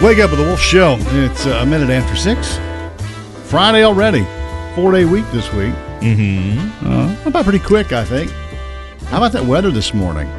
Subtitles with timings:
[0.00, 0.96] Wake up with the Wolf Show.
[1.00, 2.56] It's uh, a minute after six.
[3.50, 4.24] Friday already.
[4.76, 5.74] Four day week this week.
[6.00, 6.86] Mm-hmm.
[6.86, 8.30] Uh, about pretty quick, I think.
[9.08, 10.30] How about that weather this morning?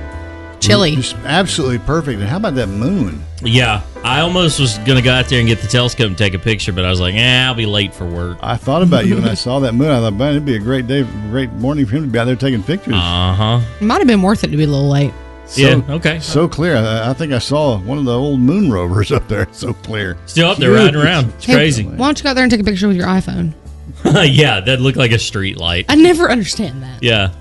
[0.62, 0.96] Chilly.
[0.96, 2.22] Just absolutely perfect.
[2.22, 3.22] And how about that moon?
[3.44, 6.40] Yeah, I almost was gonna go out there and get the telescope and take a
[6.40, 9.16] picture, but I was like, "Eh, I'll be late for work." I thought about you
[9.16, 9.90] when I saw that moon.
[9.92, 12.26] I thought, man, it'd be a great day, great morning for him to be out
[12.26, 12.94] there taking pictures.
[12.96, 13.62] Uh huh.
[13.82, 15.14] It might have been worth it to be a little late.
[15.50, 15.82] So, yeah.
[15.96, 16.20] Okay.
[16.20, 16.78] So clear.
[16.78, 19.48] I, I think I saw one of the old moon rovers up there.
[19.52, 20.16] So clear.
[20.28, 21.30] Still up there riding around.
[21.34, 21.86] It's Hey, crazy.
[21.86, 23.54] Why don't you go out there and take a picture with your iPhone?
[24.32, 25.86] yeah, that looked like a street light.
[25.90, 27.02] I never understand that.
[27.02, 27.32] Yeah.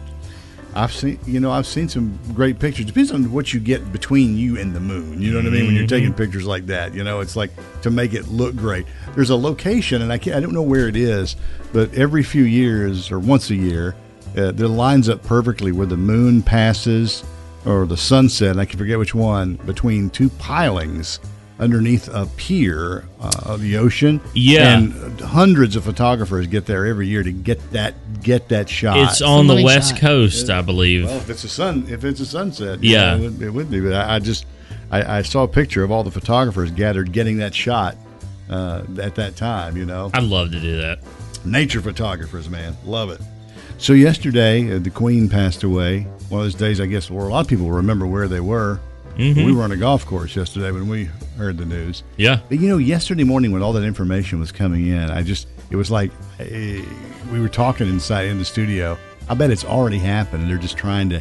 [0.75, 2.87] I've seen, you know, I've seen some great pictures.
[2.87, 5.21] Depends on what you get between you and the moon.
[5.21, 5.67] You know what I mean?
[5.67, 7.51] When you're taking pictures like that, you know, it's like
[7.83, 8.87] to make it look great.
[9.15, 11.37] There's a location, and I can't, I don't know where it is,
[11.73, 13.97] but every few years or once a year,
[14.37, 17.25] uh, there lines up perfectly where the moon passes
[17.69, 21.21] or the sunset, I can forget which one between two pilings
[21.61, 24.21] underneath a pier uh, of the ocean.
[24.35, 24.79] Yeah.
[24.79, 28.99] and hundreds of photographers get there every year to get that get that shot.
[28.99, 30.01] It's on the west shot.
[30.01, 31.05] coast, I believe.
[31.07, 33.17] Well, if it's a sun, if it's a sunset, you Yeah.
[33.17, 33.81] know, it, would, it would be.
[33.81, 34.47] But I, I just,
[34.91, 37.97] I, I saw a picture of all the photographers gathered getting that shot
[38.49, 39.77] uh, at that time.
[39.77, 41.01] You know, I'd love to do that.
[41.45, 43.21] nature photographers, man, love it.
[43.79, 46.07] So yesterday, uh, the Queen passed away.
[46.29, 48.81] One of those days, I guess, where a lot of people remember where they were.
[49.17, 49.45] Mm-hmm.
[49.45, 51.05] We were on a golf course yesterday when we
[51.37, 52.05] heard the news.
[52.17, 52.41] Yeah.
[52.49, 55.77] But you know, yesterday morning when all that information was coming in, I just it
[55.77, 56.83] was like eh,
[57.33, 58.97] we were talking inside in the studio.
[59.29, 61.21] I bet it's already happened, and they're just trying to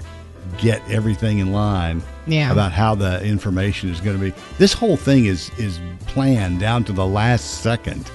[0.60, 2.52] get everything in line Yeah.
[2.52, 4.34] about how the information is going to be.
[4.60, 8.10] This whole thing is is planned down to the last second.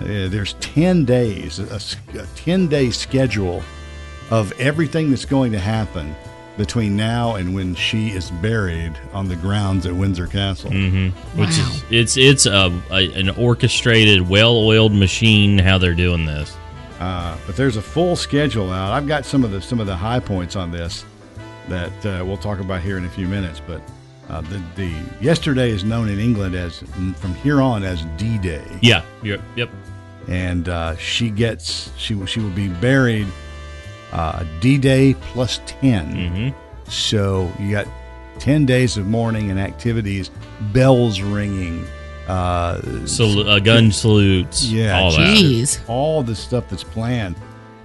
[0.00, 1.78] Uh, there's ten days, a
[2.34, 3.62] ten day schedule
[4.32, 6.14] of everything that's going to happen
[6.56, 10.70] between now and when she is buried on the grounds at Windsor Castle.
[10.70, 11.08] Mm-hmm.
[11.40, 11.70] Which Wow.
[11.70, 15.58] is it's it's a, a an orchestrated, well-oiled machine.
[15.58, 16.56] How they're doing this.
[17.00, 18.92] Uh, but there's a full schedule out.
[18.92, 21.04] I've got some of the some of the high points on this
[21.68, 23.60] that uh, we'll talk about here in a few minutes.
[23.66, 23.80] But
[24.28, 26.78] uh, the the yesterday is known in England as
[27.16, 29.02] from here on as D-Day, Yeah.
[29.22, 29.40] Yep.
[29.56, 29.70] Yep.
[30.28, 33.26] and uh, she gets she she will be buried
[34.12, 36.90] uh, D-Day plus 10 Mm-hmm.
[36.90, 37.86] So you got
[38.38, 40.30] ten days of mourning and activities,
[40.72, 41.84] bells ringing.
[42.28, 44.64] Uh, So uh, gun salutes.
[44.66, 45.36] Yeah, All that.
[45.36, 45.80] Jeez.
[45.88, 47.36] all the stuff that's planned.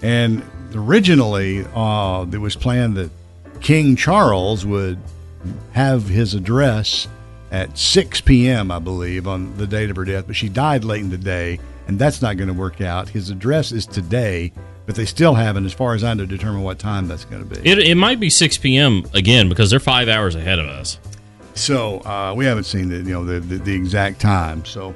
[0.02, 0.44] And
[0.74, 3.12] originally, uh, it was planned that
[3.62, 5.00] King Charles would
[5.72, 7.08] have his address
[7.52, 10.26] at 6 p.m., I believe, on the date of her death.
[10.28, 13.08] But she died late in the day, and that's not going to work out.
[13.10, 14.52] His address is today,
[14.88, 17.56] but they still haven't, as far as I know, determined what time that's going to
[17.62, 17.70] be.
[17.70, 19.03] It, it might be 6 p.m.
[19.14, 20.98] again because they're five hours ahead of us.
[21.53, 24.64] So uh, we haven't seen the you know the the, the exact time.
[24.64, 24.96] So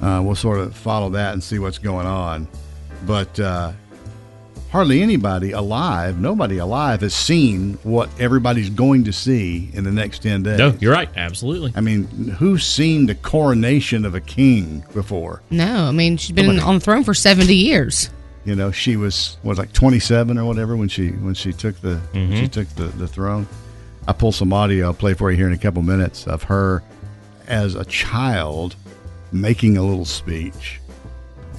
[0.00, 2.48] uh, we'll sort of follow that and see what's going on.
[3.06, 3.72] But uh,
[4.70, 10.22] hardly anybody alive, nobody alive, has seen what everybody's going to see in the next
[10.22, 10.58] ten days.
[10.58, 11.10] No, you're right.
[11.14, 11.74] Absolutely.
[11.76, 12.04] I mean,
[12.38, 15.42] who's seen the coronation of a king before?
[15.50, 16.64] No, I mean she's been Nobody.
[16.64, 18.08] on the throne for seventy years.
[18.48, 21.96] You know, she was was like 27 or whatever when she when she took the
[22.12, 23.46] when she took the, the throne.
[24.06, 24.86] I pull some audio.
[24.86, 26.82] I'll play for you here in a couple minutes of her
[27.46, 28.74] as a child
[29.32, 30.80] making a little speech,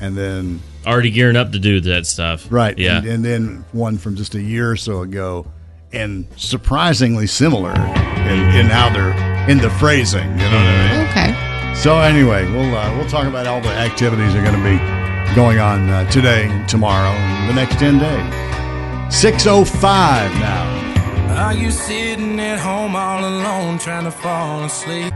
[0.02, 2.48] and then Already gearing up to do that stuff.
[2.50, 2.98] right, Yeah.
[3.00, 5.46] and, and then one from just a year or so ago,
[5.94, 9.14] and surprisingly similar in, in how they're
[9.50, 10.24] in the phrasing.
[10.32, 11.10] You know what I mean?
[11.10, 11.76] Okay.
[11.76, 14.99] So anyway, we'll uh, we'll talk about all the activities are going to be
[15.36, 19.16] going on uh, today, and tomorrow, and the next 10 days.
[19.16, 21.46] 605 now.
[21.46, 25.14] Are you sitting at home all alone trying to fall asleep?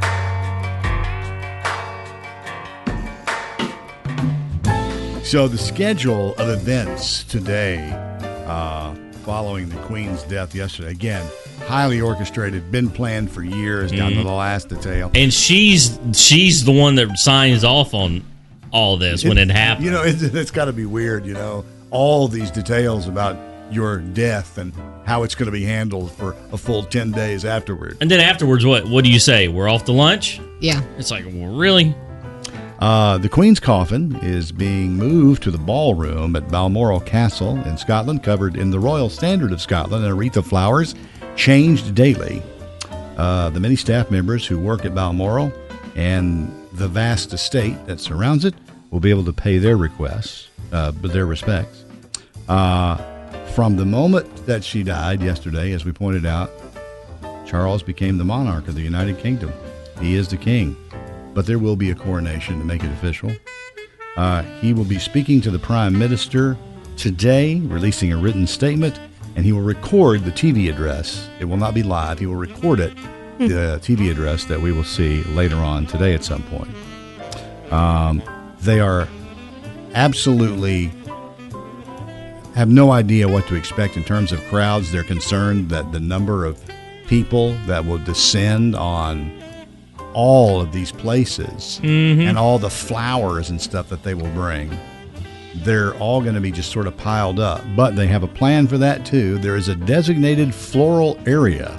[5.23, 7.89] So, the schedule of events today,
[8.45, 8.93] uh,
[9.23, 11.25] following the Queen's death yesterday, again,
[11.65, 14.23] highly orchestrated, been planned for years, down to Mhm.
[14.23, 15.11] the last detail.
[15.15, 18.21] And she's she's the one that signs off on
[18.73, 19.85] all this when it happens.
[19.85, 23.37] You know, it's, it's got to be weird, you know, all these details about
[23.71, 24.73] your death and
[25.05, 27.97] how it's going to be handled for a full 10 days afterward.
[28.01, 29.47] And then afterwards, what what do you say?
[29.47, 30.41] We're off to lunch.
[30.59, 30.83] Yeah.
[30.97, 31.95] It's like, well, really?
[32.79, 38.23] Uh, the Queen's coffin is being moved to the ballroom at Balmoral Castle in Scotland,
[38.23, 40.93] covered in the Royal Standard of Scotland, and a wreath of flowers
[41.37, 42.43] changed daily.
[43.17, 45.53] Uh, the many staff members who work at Balmoral
[45.95, 48.55] and the vast estate that surrounds it
[48.93, 51.83] will be able to pay their requests, uh, their respects.
[52.47, 52.95] Uh,
[53.55, 56.51] from the moment that she died yesterday, as we pointed out,
[57.43, 59.51] Charles became the monarch of the United Kingdom.
[59.99, 60.77] He is the king,
[61.33, 63.31] but there will be a coronation to make it official.
[64.15, 66.55] Uh, he will be speaking to the prime minister
[66.95, 68.99] today, releasing a written statement,
[69.35, 71.27] and he will record the TV address.
[71.39, 72.19] It will not be live.
[72.19, 72.95] He will record it,
[73.39, 76.69] the TV address that we will see later on today at some point.
[77.71, 78.21] Um,
[78.63, 79.07] they are
[79.93, 80.91] absolutely
[82.55, 84.91] have no idea what to expect in terms of crowds.
[84.91, 86.59] They're concerned that the number of
[87.07, 89.31] people that will descend on
[90.13, 92.27] all of these places Mhm.
[92.27, 94.69] and all the flowers and stuff that they will bring,
[95.63, 97.61] they're all going to be just sort of piled up.
[97.75, 99.39] But they have a plan for that too.
[99.39, 101.71] There is a designated floral area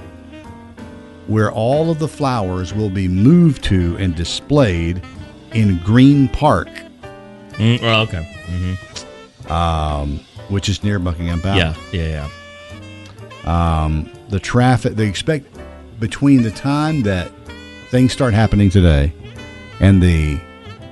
[1.29, 5.01] where all of the flowers will be moved to and displayed
[5.55, 6.69] in Green Park.
[7.53, 8.25] Mm, well, okay.
[8.47, 8.75] hmm
[9.51, 11.77] um, which is near Buckingham Palace.
[11.93, 12.29] Yeah, yeah,
[13.45, 13.85] yeah.
[13.85, 15.47] Um, the traffic they expect
[16.01, 17.31] between the time that
[17.91, 19.13] things start happening today
[19.81, 20.41] and the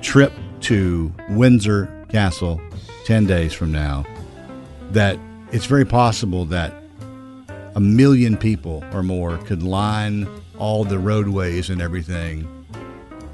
[0.01, 0.31] trip
[0.61, 2.61] to Windsor Castle
[3.05, 4.05] 10 days from now
[4.91, 5.17] that
[5.51, 6.73] it's very possible that
[7.75, 10.27] a million people or more could line
[10.59, 12.47] all the roadways and everything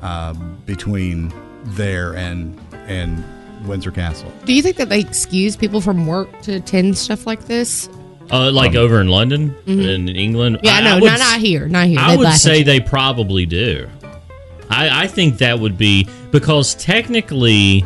[0.01, 0.33] uh,
[0.65, 1.33] between
[1.65, 3.23] there and and
[3.67, 4.31] Windsor Castle.
[4.45, 7.89] Do you think that they excuse people from work to attend stuff like this?
[8.31, 9.87] Uh, like over in London Mhm.
[9.87, 10.59] in England.
[10.63, 11.99] Yeah, no, would not, not here, not here.
[11.99, 13.87] I They'd would say they probably do.
[14.69, 17.83] I, I think that would be because technically,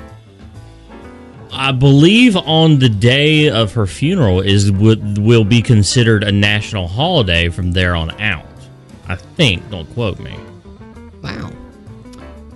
[1.52, 6.88] I believe on the day of her funeral is would will be considered a national
[6.90, 8.46] holiday from there on out.
[9.08, 9.70] I think.
[9.70, 10.36] Don't quote me.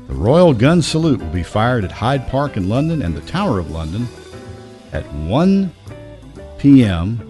[0.08, 0.14] Wow.
[0.14, 3.60] The Royal Gun Salute will be fired at Hyde Park in London and the Tower
[3.60, 4.08] of London
[4.94, 5.72] at 1
[6.58, 7.30] p.m.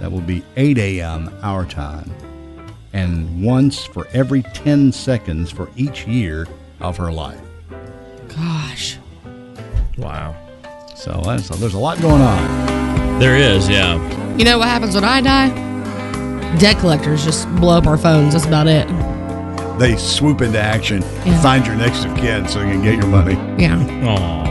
[0.00, 1.34] That will be 8 a.m.
[1.42, 2.12] our time.
[2.92, 6.46] And once for every 10 seconds for each year
[6.80, 7.40] of her life.
[8.28, 8.98] Gosh.
[9.96, 10.36] Wow.
[10.94, 13.18] So uh, that's, there's a lot going on.
[13.18, 13.96] There is, yeah.
[14.36, 15.48] You know what happens when I die?
[16.58, 18.34] Debt collectors just blow up our phones.
[18.34, 18.86] That's about it.
[19.78, 21.40] They swoop into action, Yeah.
[21.42, 23.34] find your next of kin so you can get your money.
[23.58, 23.76] Yeah.
[23.78, 24.42] Aww.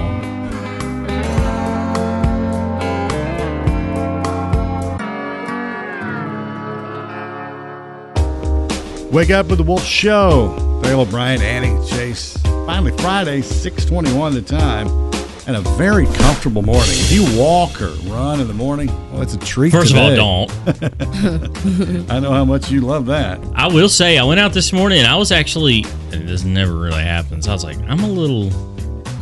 [9.11, 10.79] Wake up with the Wolf Show.
[10.83, 12.37] Fail Brian, Annie, Chase.
[12.65, 15.10] Finally, Friday, 621 the time.
[15.51, 16.91] And a very comfortable morning.
[16.91, 19.71] If you walk or run in the morning, well, it's a treat.
[19.71, 20.49] First of all, don't.
[22.09, 23.37] I know how much you love that.
[23.53, 26.73] I will say, I went out this morning and I was actually, and this never
[26.73, 27.49] really happens.
[27.49, 28.49] I was like, I'm a little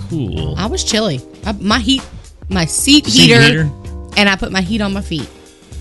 [0.07, 0.53] cool.
[0.55, 1.19] I was chilly.
[1.47, 2.07] I, my heat,
[2.47, 3.69] my seat, Seat heater, heater?
[4.15, 5.27] and I put my heat on my feet.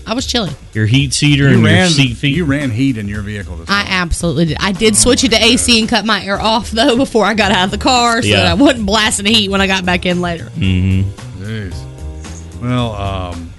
[0.09, 0.51] I was chilly.
[0.73, 2.35] Your heat seater You and your ran, seat feet.
[2.35, 4.57] you ran heat in your vehicle this I absolutely did.
[4.59, 7.51] I did switch it to AC and cut my air off though before I got
[7.51, 8.37] out of the car, so Yeah.
[8.37, 10.45] that I wasn't blasting the heat when I got back in later.
[10.55, 11.43] Mm-hmm.
[11.43, 12.61] Jeez.
[12.61, 13.49] Well, um,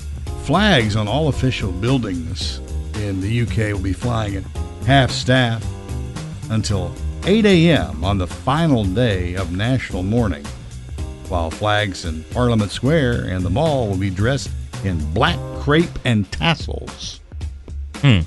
[0.45, 2.59] flags on all official buildings
[2.97, 4.45] in the UK will be flying at
[4.87, 5.64] half staff
[6.50, 6.92] until
[7.26, 8.02] 8 a.m.
[8.04, 10.45] on the final day of national mourning,
[11.28, 14.50] while flags in Parliament Square and the mall will be dressed
[14.85, 17.21] in black crepe and tassels.
[17.97, 18.21] Hmm.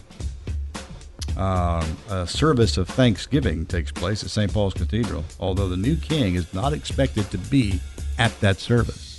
[1.37, 4.53] Um, a service of Thanksgiving takes place at St.
[4.53, 7.79] Paul's Cathedral, although the new king is not expected to be
[8.19, 9.13] at that service.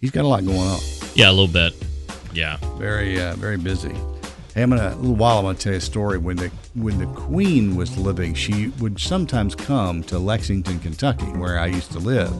[0.00, 0.80] He's got a lot going on.
[1.14, 1.74] Yeah, a little bit.
[2.32, 2.58] Yeah.
[2.76, 3.94] Very, uh, very busy.
[4.54, 5.38] Hey, I'm gonna a little while.
[5.38, 6.18] I'm gonna tell you a story.
[6.18, 11.58] When the when the Queen was living, she would sometimes come to Lexington, Kentucky, where
[11.58, 12.32] I used to live,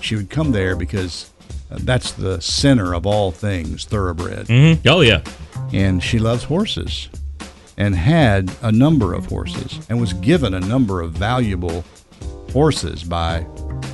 [0.00, 1.39] she would come there because uh,
[1.70, 4.46] that's the center of all things thoroughbred.
[4.46, 4.86] Mm-hmm.
[4.88, 5.22] Oh yeah.
[5.72, 7.08] And she loves horses
[7.76, 11.84] and had a number of horses and was given a number of valuable
[12.52, 13.46] horses by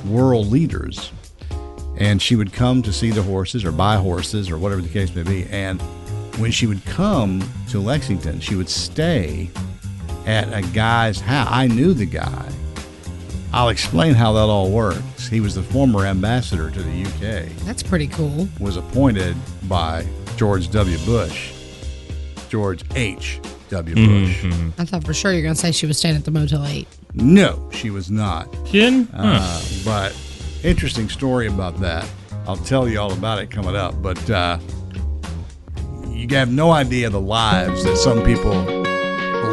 [0.05, 1.11] world leaders.
[1.97, 5.15] And she would come to see the horses or buy horses or whatever the case
[5.15, 5.45] may be.
[5.45, 5.81] And
[6.37, 9.49] when she would come to Lexington, she would stay
[10.25, 11.47] at a guy's house.
[11.49, 12.51] I knew the guy.
[13.53, 15.27] I'll explain how that all works.
[15.27, 17.49] He was the former ambassador to the UK.
[17.65, 18.47] That's pretty cool.
[18.59, 19.35] Was appointed
[19.67, 20.97] by George W.
[21.05, 21.53] Bush.
[22.49, 23.39] George H.
[23.69, 23.95] W.
[23.95, 24.45] Bush.
[24.77, 26.87] I thought for sure you're going to say she was staying at the Motel 8.
[27.13, 28.53] No, she was not.
[28.67, 29.09] She didn't?
[29.13, 30.15] Uh, but
[30.63, 32.07] interesting story about that.
[32.47, 34.01] I'll tell you all about it coming up.
[34.01, 34.59] But uh,
[36.09, 38.53] you have no idea the lives that some people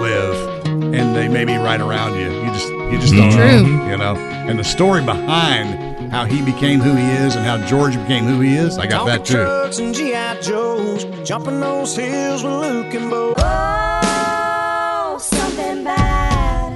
[0.01, 2.31] live, and they may be right around you.
[2.31, 3.63] You just you just don't True.
[3.77, 4.17] know, you know.
[4.17, 8.41] And the story behind how he became who he is and how George became who
[8.41, 9.43] he is, I got that too.
[9.43, 13.35] Trucks and GI Joes, jumping those hills with Luke and Bo.
[13.37, 16.73] Oh, something bad.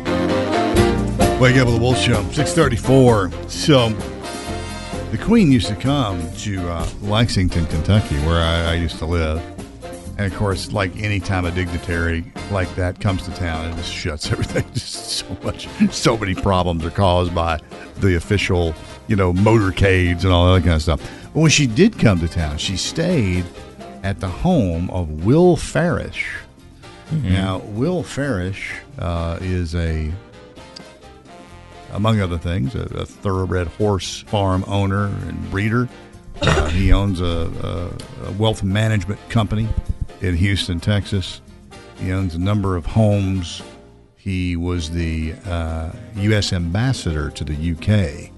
[1.40, 3.30] Wake up with the Wolf Show, six thirty-four.
[3.46, 3.90] So,
[5.12, 9.40] the Queen used to come to uh, Lexington, Kentucky, where I, I used to live,
[10.18, 13.92] and of course, like any time a dignitary like that comes to town, it just
[13.92, 14.64] shuts everything.
[14.74, 17.60] Just so much, so many problems are caused by
[17.98, 18.74] the official,
[19.06, 21.00] you know, motorcades and all that kind of stuff.
[21.32, 23.44] But when she did come to town, she stayed
[24.02, 26.26] at the home of Will Farish.
[27.10, 30.12] Now, Will Farish uh, is a
[31.92, 35.88] among other things, a, a thoroughbred horse farm owner and breeder.
[36.42, 37.50] Uh, he owns a,
[38.24, 39.68] a, a wealth management company
[40.20, 41.40] in Houston, Texas.
[42.00, 43.62] He owns a number of homes.
[44.16, 46.52] He was the uh, U.S.
[46.52, 48.30] ambassador to the UK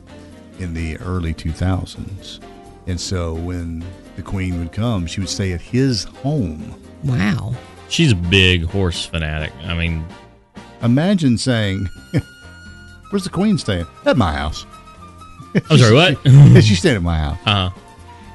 [0.60, 2.40] in the early 2000s.
[2.86, 3.84] And so when
[4.16, 6.74] the Queen would come, she would stay at his home.
[7.04, 7.54] Wow.
[7.88, 9.52] She's a big horse fanatic.
[9.64, 10.04] I mean,
[10.82, 11.86] Imagine saying,
[13.10, 13.86] Where's the Queen staying?
[14.06, 14.64] At my house.
[15.68, 15.94] I'm sorry,
[16.24, 16.62] what?
[16.64, 17.38] She staying at my house.
[17.44, 17.70] uh,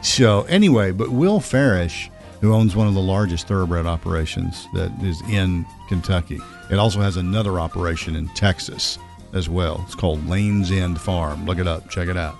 [0.03, 2.11] So anyway, but Will Farish,
[2.41, 6.39] who owns one of the largest thoroughbred operations that is in Kentucky,
[6.71, 8.97] it also has another operation in Texas
[9.33, 9.83] as well.
[9.85, 11.45] It's called Lanes End Farm.
[11.45, 11.89] Look it up.
[11.89, 12.35] Check it out.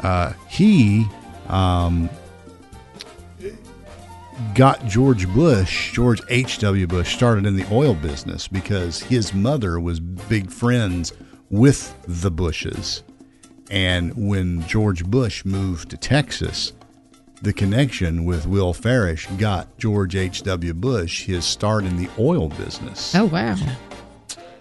[0.00, 1.06] Uh, he
[1.48, 2.08] um,
[4.54, 6.86] got George Bush, George H.W.
[6.86, 11.12] Bush, started in the oil business because his mother was big friends
[11.50, 13.02] with the Bushes.
[13.70, 16.72] And when George Bush moved to Texas,
[17.44, 20.74] the connection with Will Farish got George H.W.
[20.74, 23.14] Bush his start in the oil business.
[23.14, 23.54] Oh, wow.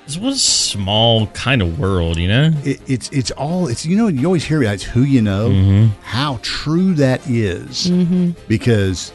[0.05, 2.51] this was a small kind of world, you know?
[2.63, 5.49] It, it's it's all it's you know you always hear that it's who you know
[5.49, 6.01] mm-hmm.
[6.01, 7.89] how true that is.
[7.89, 8.31] Mm-hmm.
[8.47, 9.13] because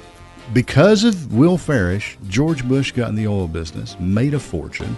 [0.54, 4.96] because of Will Farish, George Bush got in the oil business, made a fortune,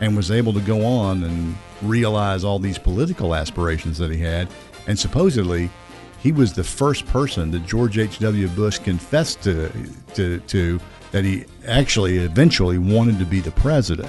[0.00, 4.48] and was able to go on and realize all these political aspirations that he had.
[4.88, 5.70] And supposedly,
[6.22, 8.48] he was the first person that George H.W.
[8.48, 9.70] Bush confessed to,
[10.14, 14.08] to, to that he actually eventually wanted to be the president.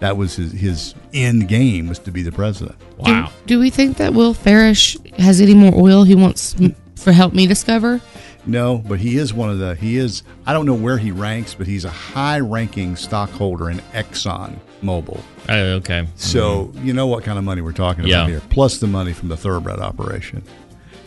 [0.00, 2.76] That was his, his end game was to be the president.
[2.98, 3.30] Wow.
[3.46, 7.32] Do we think that Will Farish has any more oil he wants m- for help
[7.32, 8.00] me discover?
[8.46, 11.54] No, but he is one of the he is I don't know where he ranks,
[11.54, 15.20] but he's a high ranking stockholder in Exxon Mobil.
[15.48, 16.06] Oh, okay.
[16.16, 16.86] So mm-hmm.
[16.86, 18.16] you know what kind of money we're talking Yeah.
[18.16, 20.42] about here, plus the money from the thoroughbred operation.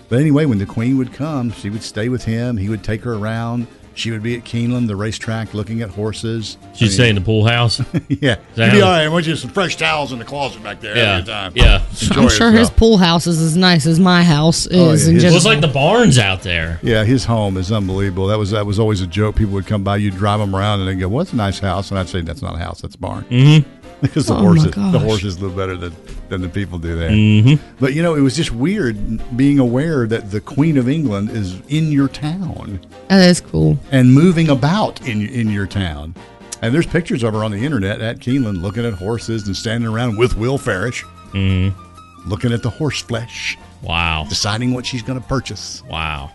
[0.10, 2.58] But anyway, when the queen would come, she would stay with him.
[2.58, 3.68] He would take her around.
[3.94, 6.60] She would be at Keeneland, the racetrack, looking at horses.
[6.76, 7.80] She'd stay in the pool house.
[8.10, 9.02] yeah, that she'd be all right.
[9.06, 11.22] I want you some fresh towels in the closet back there Yeah.
[11.22, 11.54] time.
[11.56, 11.82] Yeah.
[12.02, 15.10] Enjoy I'm sure his pool house is as nice as my house Oh, is yeah,
[15.10, 15.34] in his- general.
[15.34, 16.80] Looks like the barns out there.
[16.84, 18.28] Yeah, his home is unbelievable.
[18.28, 19.36] That was that was always a joke.
[19.36, 21.90] People would come by, you'd drive them around, and they'd go, "What's a nice house?"
[21.90, 23.76] And I'd say, "That's not a house, that's a barn." Mm-hmm.
[24.01, 25.01] because the Oh, my horses the gosh.
[25.01, 25.94] horses live better than,
[26.30, 27.10] than the people do there.
[27.12, 27.75] Mm-hmm.
[27.80, 28.98] But you know, it was just weird
[29.38, 33.77] being aware that the Queen of England is in your town Oh, that is cool.
[33.92, 36.13] and moving about in in your town.
[36.62, 39.88] And there's pictures of her on the internet at Keeneland looking at horses and standing
[39.89, 42.30] around with Will Farish, Mm-hmm.
[42.30, 44.25] looking at the horse flesh, Wow.
[44.27, 45.84] deciding what she's going to purchase.
[45.89, 46.32] Wow.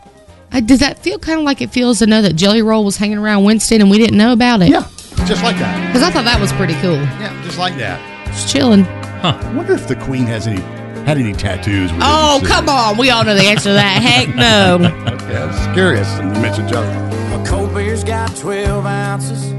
[0.53, 2.97] Uh, does that feel kind of like it feels to know that Jelly Roll was
[2.99, 4.69] hanging around Winston and we didn't know about it?
[4.69, 4.87] Yeah,
[5.27, 5.87] just like that.
[5.89, 6.97] Because I thought that was pretty cool.
[7.21, 8.01] Yeah, just like that.
[8.27, 8.85] Just chilling.
[9.23, 9.39] Huh.
[9.41, 10.61] I wonder if the Queen has any
[11.05, 11.93] had any tattoos.
[11.93, 12.53] we Oh, didn't see.
[12.55, 12.97] come on.
[12.97, 14.01] We all know the answer to that.
[14.03, 14.79] Heck no.
[15.15, 16.09] Okay, I was curious.
[16.19, 17.41] and You mentioned Justin.
[17.41, 19.51] A cold beer's got 12 ounces.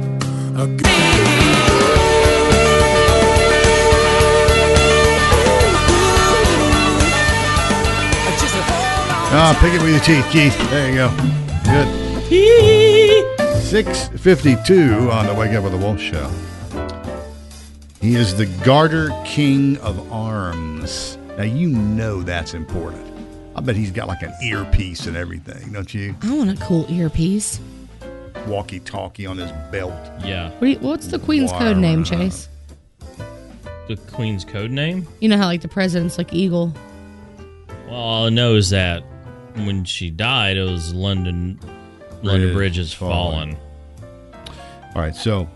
[0.56, 1.94] A good
[9.36, 10.70] Ah, pick it with your teeth, Keith.
[10.70, 11.10] There you go.
[11.66, 11.88] Good.
[13.74, 16.30] 652 on the Wake Up with the Wolf show.
[18.00, 21.18] He is the Garter King of Arms.
[21.40, 23.04] Now, you know that's important.
[23.56, 26.16] I bet he's got like an earpiece and everything, don't you?
[26.22, 27.60] I want a cool earpiece.
[28.46, 29.96] Walkie talkie on his belt.
[30.24, 30.52] Yeah.
[30.60, 32.50] What you- what's the Queen's code name, Chase?
[33.88, 35.08] The Queen's code name?
[35.20, 36.76] You know how like the president's like eagle.
[37.88, 39.04] Well, all I know is that
[39.56, 41.60] when she died, it was London.
[42.22, 43.56] London Bridge Bridge has fallen.
[43.56, 43.58] fallen.
[44.96, 45.48] All right, so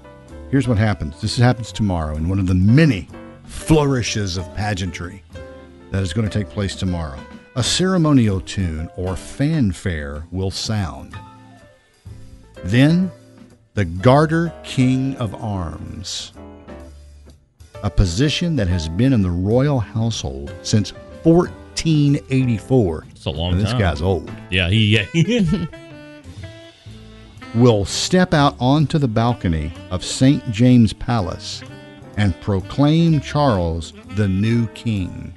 [0.49, 1.21] here's what happens.
[1.21, 3.07] This happens tomorrow in one of the many
[3.45, 5.23] flourishes of pageantry
[5.91, 7.19] that is going to take place tomorrow.
[7.55, 11.15] A ceremonial tune or fanfare will sound.
[12.63, 13.11] Then,
[13.75, 16.33] the Garter King of Arms,
[17.83, 20.91] a position that has been in the royal household since
[21.23, 23.05] 1484.
[23.11, 23.79] It's a long Now, this time.
[23.79, 24.31] guy's old.
[24.49, 24.97] Yeah, he.
[25.13, 25.65] Yeah.
[27.55, 30.43] will step out onto the balcony of St.
[30.51, 31.61] James Palace
[32.17, 35.33] and proclaim Charles the new king.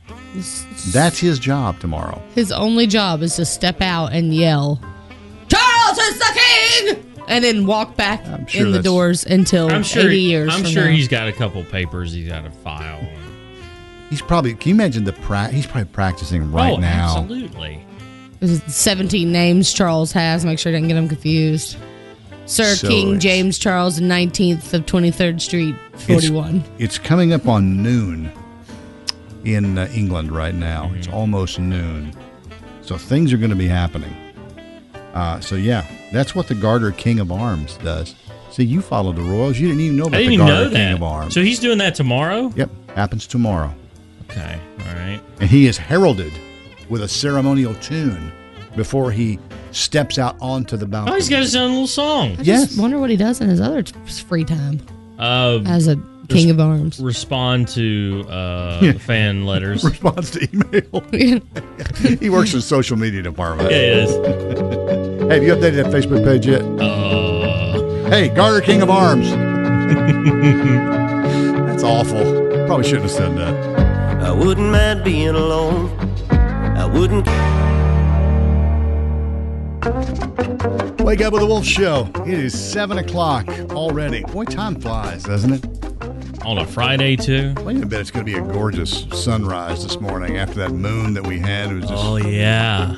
[0.92, 2.22] That's his job tomorrow.
[2.34, 4.80] His only job is to step out and yell,
[5.48, 9.82] "Charles is the king!" and then walk back sure in the that's- doors until I'm
[9.82, 10.06] sure.
[10.08, 10.54] 80 years.
[10.54, 10.90] I'm from sure now.
[10.90, 13.00] he's got a couple papers he's got to file.
[14.08, 14.54] He's probably.
[14.54, 17.18] Can you imagine the pra- He's probably practicing right oh, now.
[17.18, 17.84] absolutely.
[18.40, 20.44] There's 17 names Charles has.
[20.44, 21.76] Make sure I didn't get him confused.
[22.50, 26.56] Sir So King James Charles, 19th of 23rd Street, 41.
[26.56, 28.32] It's, it's coming up on noon
[29.44, 30.90] in uh, England right now.
[30.96, 32.12] It's almost noon,
[32.82, 34.12] so things are going to be happening.
[35.14, 38.16] Uh, so yeah, that's what the Garter King of Arms does.
[38.50, 39.60] See, you follow the royals.
[39.60, 40.94] You didn't even know I about didn't the even Garter know King that.
[40.94, 41.34] of Arms.
[41.34, 42.52] So he's doing that tomorrow.
[42.56, 43.72] Yep, happens tomorrow.
[44.28, 44.60] Okay.
[44.80, 45.20] All right.
[45.40, 46.32] and he is heralded
[46.88, 48.32] with a ceremonial tune
[48.74, 49.38] before he
[49.72, 51.12] steps out onto the balcony.
[51.12, 52.36] Oh, he's got his own little song.
[52.38, 52.68] I Yes.
[52.68, 53.94] just wonder what he does in his other t-
[54.28, 54.80] free time
[55.18, 55.96] Uh, as a
[56.28, 57.00] king of arms.
[57.00, 59.82] respond to uh, fan letters.
[59.90, 61.40] response to email.
[62.20, 63.70] he works in social media department.
[63.70, 64.90] Yeah, it is.
[65.30, 66.62] Hey, have you updated that Facebook page yet?
[66.62, 69.30] Uh, Hey, Garter King of Arms.
[71.66, 72.20] That's awful.
[72.66, 73.54] Probably shouldn't have said that.
[74.24, 75.88] I wouldn't mind being alone.
[76.30, 77.28] I wouldn't.
[79.82, 82.06] Wake up with the Wolf Show.
[82.26, 84.22] It is seven o'clock already.
[84.24, 85.66] Boy, time flies, doesn't it?
[86.44, 87.52] on a Friday too.
[87.64, 88.00] Wait a bit.
[88.00, 91.70] It's going to be a gorgeous sunrise this morning after that moon that we had.
[91.70, 92.94] It was just Oh yeah.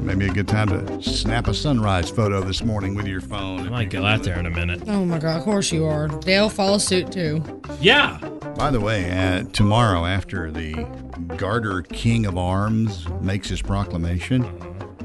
[0.00, 3.66] maybe a good time to snap a sunrise photo this morning with your phone.
[3.66, 4.82] I might go out there in a minute.
[4.86, 6.06] Oh my God, of course you are.
[6.20, 7.42] They'll follow suit too.
[7.80, 8.18] Yeah.
[8.56, 10.74] By the way, uh, tomorrow after the
[11.36, 14.44] Garter King of Arms makes his proclamation,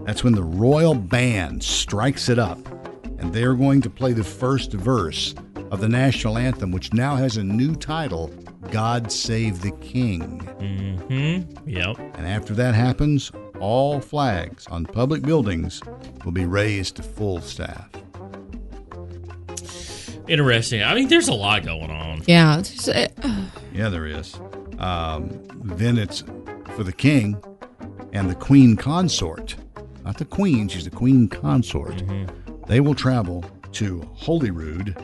[0.10, 2.58] that's when the royal band strikes it up,
[3.19, 5.36] and they're going to play the first verse
[5.69, 8.34] of the national anthem, which now has a new title,
[8.72, 11.69] "God Save the King." Mm-hmm.
[11.69, 12.00] Yep.
[12.15, 15.80] And after that happens, all flags on public buildings
[16.26, 17.88] will be raised to full staff.
[20.28, 20.82] Interesting.
[20.82, 22.24] I mean, there's a lot going on.
[22.26, 22.58] Yeah.
[22.58, 23.10] it's uh,
[23.72, 24.34] Yeah, there is.
[24.80, 25.30] Um,
[25.63, 26.24] then it's
[26.76, 27.39] for the king
[28.12, 29.56] and the queen consort.
[30.10, 32.02] Not the queen, she's the queen consort.
[32.65, 34.95] They will travel to Holyrood,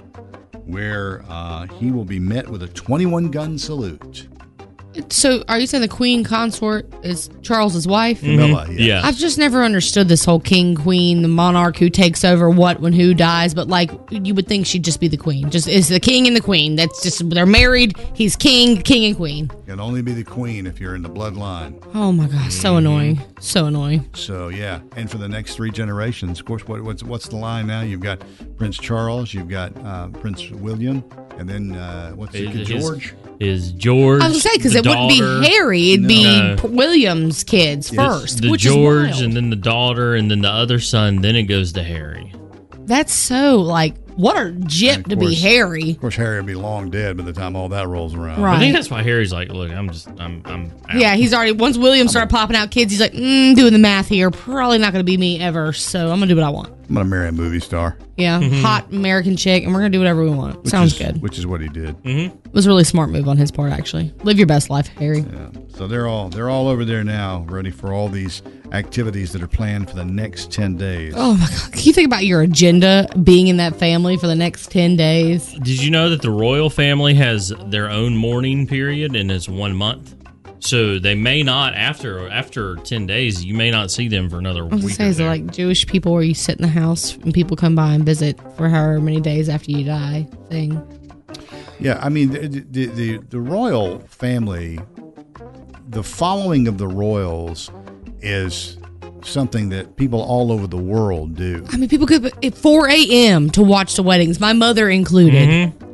[0.65, 4.27] where uh, he will be met with a 21 gun salute.
[5.09, 8.19] So are you saying the queen consort is Charles's wife?
[8.19, 8.79] Camilla, yes.
[8.79, 9.01] Yeah.
[9.03, 12.93] I've just never understood this whole king, queen, the monarch who takes over what when
[12.93, 15.49] who dies, but like you would think she'd just be the queen.
[15.49, 16.75] Just is the king and the queen.
[16.75, 17.97] That's just they're married.
[18.13, 19.47] He's king, king and queen.
[19.65, 21.81] Can only be the queen if you're in the bloodline.
[21.93, 24.09] Oh my gosh, so annoying, so annoying.
[24.13, 27.67] So yeah, and for the next three generations, of course, what, what's what's the line
[27.67, 27.81] now?
[27.81, 28.21] You've got
[28.57, 31.03] Prince Charles, you've got uh, Prince William,
[31.37, 33.15] and then uh, what's it, His- George?
[33.39, 34.21] Is George?
[34.21, 36.55] I was gonna say because the it wouldn't be Harry, it'd be No.
[36.63, 37.95] William's kids Yes.
[38.21, 41.21] first, the which George, and then the daughter, and then the other son.
[41.21, 42.33] Then it goes to Harry.
[42.85, 45.35] That's so like what a jip of to be.
[45.35, 45.91] Harry.
[45.91, 48.41] Of course, Harry will be long dead by the time all that rolls around.
[48.41, 48.55] Right.
[48.55, 50.71] I think that's why Harry's like, look, I'm just, I'm, I'm.
[50.89, 50.95] Out.
[50.99, 54.07] Yeah, he's already once William started popping out kids, he's like, mm, doing the math
[54.07, 54.31] here.
[54.31, 56.69] Probably not going to be me ever, so I'm gonna do what I want.
[56.87, 57.97] I'm gonna marry a movie star.
[58.15, 60.61] Yeah, hot American chick, and we're gonna do whatever we want.
[60.61, 61.21] which Sounds is- good.
[61.21, 61.95] Which is what he did.
[62.05, 64.13] It was a really smart move on his part, actually.
[64.23, 65.21] Live your best life, Harry.
[65.21, 65.49] Yeah.
[65.75, 69.47] So they're all they're all over there now, ready for all these activities that are
[69.47, 71.13] planned for the next ten days.
[71.17, 74.35] Oh my god, can you think about your agenda being in that family for the
[74.35, 75.51] next ten days?
[75.53, 79.75] Did you know that the royal family has their own mourning period and it's one
[79.75, 80.15] month?
[80.59, 83.43] So they may not after after ten days.
[83.43, 84.95] You may not see them for another I was gonna week.
[84.95, 87.57] say, or is it like Jewish people where you sit in the house and people
[87.57, 90.81] come by and visit for however many days after you die thing?
[91.79, 94.79] Yeah, I mean the, the the the royal family,
[95.89, 97.69] the following of the royals
[98.21, 98.77] is
[99.25, 101.65] something that people all over the world do.
[101.71, 103.49] I mean, people could at 4 a.m.
[103.51, 105.49] to watch the weddings, my mother included.
[105.49, 105.85] Mm-hmm.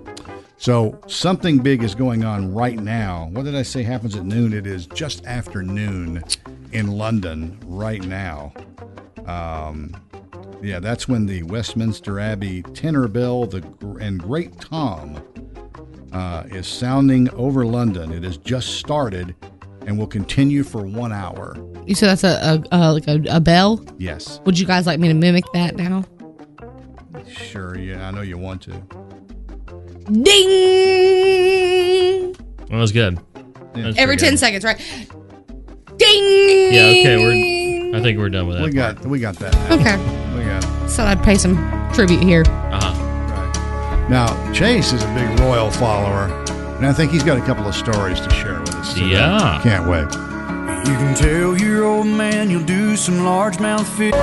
[0.57, 3.29] So something big is going on right now.
[3.31, 4.53] What did I say happens at noon?
[4.53, 6.23] It is just after noon
[6.71, 8.53] in London right now.
[9.25, 9.95] Um,
[10.61, 13.65] yeah, that's when the Westminster Abbey tenor bell the
[13.99, 15.19] and Great Tom
[16.13, 18.11] uh, is sounding over London.
[18.13, 19.35] It has just started
[19.87, 21.55] and will continue for one hour.
[21.85, 23.83] You said that's a, a, a like a, a bell.
[23.97, 26.03] Yes, Would you guys like me to mimic that now?
[27.27, 27.77] sure.
[27.77, 28.71] Yeah, I know you want to.
[31.01, 32.33] Ding!
[32.69, 33.19] That was good.
[33.73, 34.39] That's Every pretty 10 good.
[34.39, 34.77] seconds, right?
[35.97, 36.73] Ding!
[36.73, 36.81] Yeah.
[36.81, 37.17] Okay.
[37.17, 37.97] We're.
[37.97, 38.63] I think we're done with that.
[38.65, 39.53] We got we got that.
[39.53, 39.75] Now.
[39.75, 39.97] Okay.
[40.37, 40.63] We got.
[40.89, 41.55] Thought I'd pay some
[41.93, 42.43] tribute here.
[42.47, 44.07] Uh-huh.
[44.09, 46.25] Now, Chase is a big royal follower,
[46.77, 48.60] and I think he's got a couple of stories to share
[48.93, 49.59] with Yeah.
[49.63, 50.11] Can't wait.
[50.87, 54.13] You can tell your old man you'll do some largemouth fish.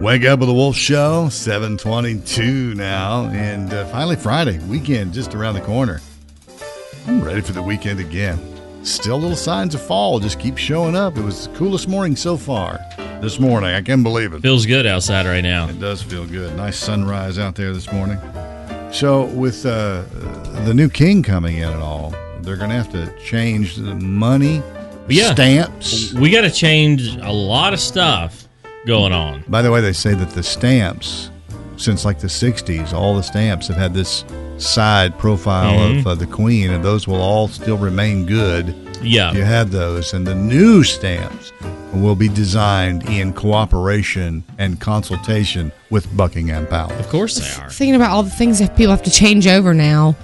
[0.00, 5.54] Wake up with the Wolf Show, 722 now, and uh, finally Friday, weekend just around
[5.54, 6.00] the corner.
[7.06, 8.40] I'm ready for the weekend again.
[8.84, 11.16] Still little signs of fall just keep showing up.
[11.16, 12.80] It was the coolest morning so far
[13.22, 13.70] this morning.
[13.70, 14.42] I can't believe it.
[14.42, 15.68] Feels good outside right now.
[15.68, 16.54] It does feel good.
[16.56, 18.18] Nice sunrise out there this morning.
[18.92, 20.02] So, with uh,
[20.66, 22.10] the new king coming in and all,
[22.42, 24.60] they're going to have to change the money,
[25.08, 25.32] Yeah.
[25.32, 26.12] stamps.
[26.12, 28.46] We got to change a lot of stuff
[28.86, 29.44] going on.
[29.48, 31.30] By the way, they say that the stamps,
[31.76, 34.24] since like the 60s, all the stamps have had this
[34.58, 36.00] side profile Mhm.
[36.00, 38.74] of uh, the queen, and those will all still remain good.
[39.02, 39.32] Yeah.
[39.32, 40.12] You had those.
[40.14, 41.52] And the new stamps
[41.92, 46.98] will be designed in cooperation and consultation with Buckingham Palace.
[47.00, 47.68] Of course they are.
[47.70, 50.16] Thinking about all the things that people have to change over now.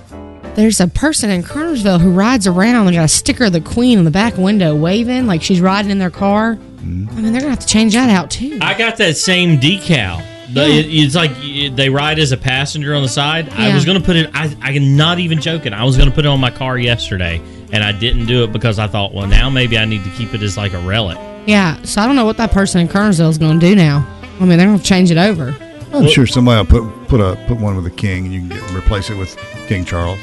[0.54, 3.98] There's a person in Kernersville who rides around and got a sticker of the queen
[3.98, 6.56] on the back window waving like she's riding in their car.
[6.56, 7.08] Mm-hmm.
[7.10, 8.58] I mean, they're going to have to change that out too.
[8.60, 10.22] I got that same decal.
[10.52, 11.30] The- it- it's like
[11.76, 13.50] they ride as a passenger on the side.
[13.50, 14.30] I was going to put it.
[14.34, 15.72] I, I'm not even joking.
[15.74, 17.40] I was going to put it on my car yesterday,
[17.72, 20.34] and I didn't do it because I thought, well, now maybe I need to keep
[20.34, 21.18] it as like a relic.
[21.46, 24.06] Yeah, so I don't know what that person in Kernersville is going to do now.
[24.40, 25.54] I mean, they're going to change it over.
[25.92, 28.48] I'm sure somebody will put put a put one with a king, and you can
[28.50, 29.36] get, replace it with
[29.68, 30.18] King Charles.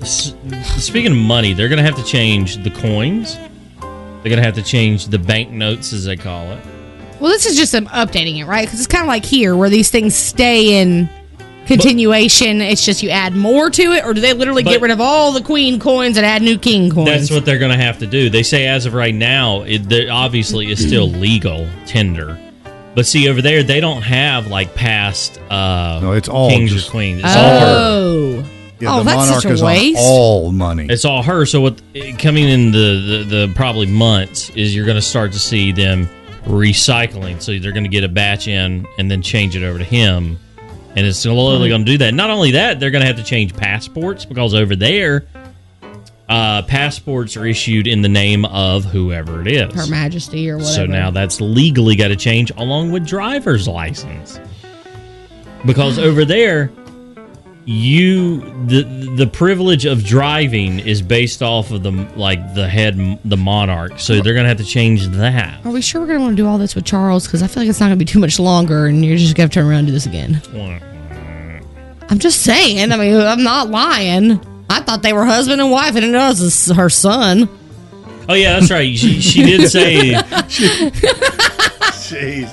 [0.00, 0.34] S-
[0.76, 3.36] Speaking of money, they're going to have to change the coins.
[3.80, 6.64] They're going to have to change the banknotes, as they call it.
[7.20, 8.66] Well, this is just them updating it, right?
[8.66, 11.08] Because it's kind of like here where these things stay in
[11.68, 12.60] continuation.
[12.60, 15.32] it's just you add more to it, or do they literally get rid of all
[15.32, 17.06] the queen coins and add new king coins?
[17.08, 18.30] That's what they're going to have to do.
[18.30, 22.38] They say as of right now, it there obviously is still legal tender.
[22.94, 26.88] But see over there, they don't have like past uh, No, it's all kings just-
[26.88, 27.20] or queens.
[27.24, 27.66] It's all her.
[27.66, 28.44] Oh.
[28.80, 29.98] Yeah, oh, the that's monarch such a is waste.
[29.98, 30.86] on all money.
[30.88, 31.44] It's all her.
[31.46, 31.82] So what
[32.18, 36.08] coming in the, the, the probably months is you're going to start to see them
[36.44, 37.40] recycling.
[37.40, 40.38] So they're going to get a batch in and then change it over to him,
[40.98, 42.12] and it's slowly going to do that.
[42.12, 45.26] Not only that, they're going to have to change passports because over there,
[46.28, 49.72] uh, passports are issued in the name of whoever it is.
[49.74, 50.74] Her Majesty or whatever.
[50.74, 54.40] So now that's legally got to change along with driver's license.
[55.64, 56.72] Because over there,
[57.64, 58.82] you the
[59.16, 64.00] the privilege of driving is based off of the like the head the monarch.
[64.00, 65.64] So they're gonna have to change that.
[65.66, 67.26] Are we sure we're going to want to do all this with Charles?
[67.26, 69.36] Because I feel like it's not going to be too much longer, and you're just
[69.36, 70.40] going to turn around and do this again.
[72.10, 72.92] I'm just saying.
[72.92, 74.40] I mean, I'm not lying.
[74.70, 77.48] I thought they were husband and wife, and it was her son.
[78.28, 78.96] Oh yeah, that's right.
[78.96, 80.12] She, she did say
[82.08, 82.48] Jeez.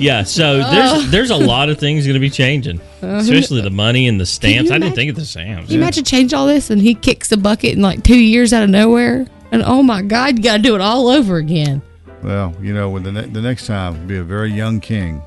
[0.00, 0.22] yeah.
[0.22, 4.20] So there's there's a lot of things gonna be changing, Uh, especially the money and
[4.20, 4.70] the stamps.
[4.70, 5.66] you I didn't think of the stamps.
[5.66, 8.52] Can you imagine change all this, and he kicks the bucket in like two years
[8.52, 9.26] out of nowhere?
[9.52, 11.82] And oh my God, you got to do it all over again.
[12.22, 15.22] Well, you know, when the ne- the next time be a very young king,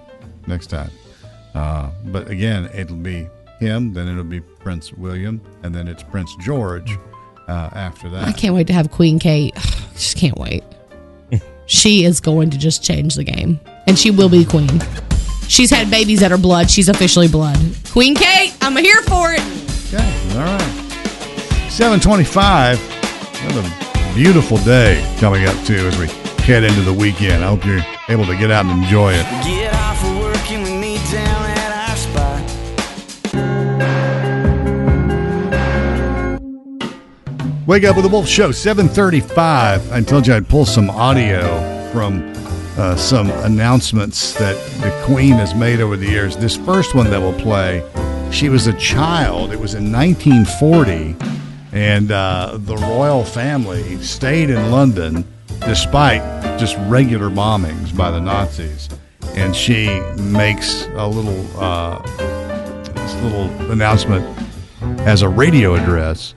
[0.48, 0.90] next time.
[1.54, 3.28] Uh, but again, it'll be
[3.60, 6.98] him, then it'll be Prince William, and then it's Prince George
[7.48, 8.28] uh, after that.
[8.28, 9.56] I can't wait to have Queen Kate.
[9.94, 10.64] just can't wait.
[11.66, 14.82] she is going to just change the game, and she will be queen.
[15.48, 16.70] She's had babies that are blood.
[16.72, 17.58] She's officially blood.
[17.92, 19.42] Queen Kate, I'm here for it.
[19.94, 21.70] Okay, all right.
[21.70, 22.80] 725.
[23.44, 26.08] Another beautiful day coming up, too, as we
[26.44, 27.44] head into the weekend.
[27.44, 29.24] I hope you're able to get out and enjoy it.
[29.44, 29.73] Get
[37.66, 39.90] Wake up with the Wolf Show, 735.
[39.94, 41.42] I told you I'd pull some audio
[41.94, 42.34] from
[42.78, 46.36] uh, some announcements that the Queen has made over the years.
[46.36, 47.82] This first one that we'll play,
[48.34, 49.54] she was a child.
[49.54, 51.16] It was in 1940,
[51.72, 55.26] and uh, the royal family stayed in London
[55.62, 56.22] despite
[56.60, 58.90] just regular bombings by the Nazis.
[59.36, 62.02] And she makes a little, uh,
[62.92, 64.26] this little announcement
[65.08, 66.36] as a radio address.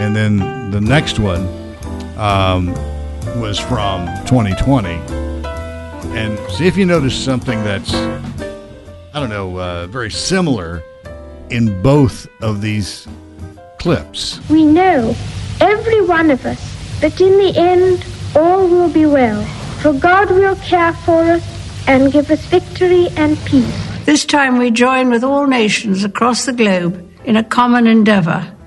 [0.00, 1.46] And then the next one
[2.16, 2.72] um,
[3.40, 4.88] was from 2020.
[6.14, 10.82] And see if you notice something that's, I don't know, uh, very similar
[11.50, 13.06] in both of these
[13.78, 14.40] clips.
[14.48, 15.14] We know,
[15.60, 18.04] every one of us, that in the end
[18.36, 19.44] all will be well,
[19.80, 24.04] for God will care for us and give us victory and peace.
[24.04, 28.54] This time we join with all nations across the globe in a common endeavor,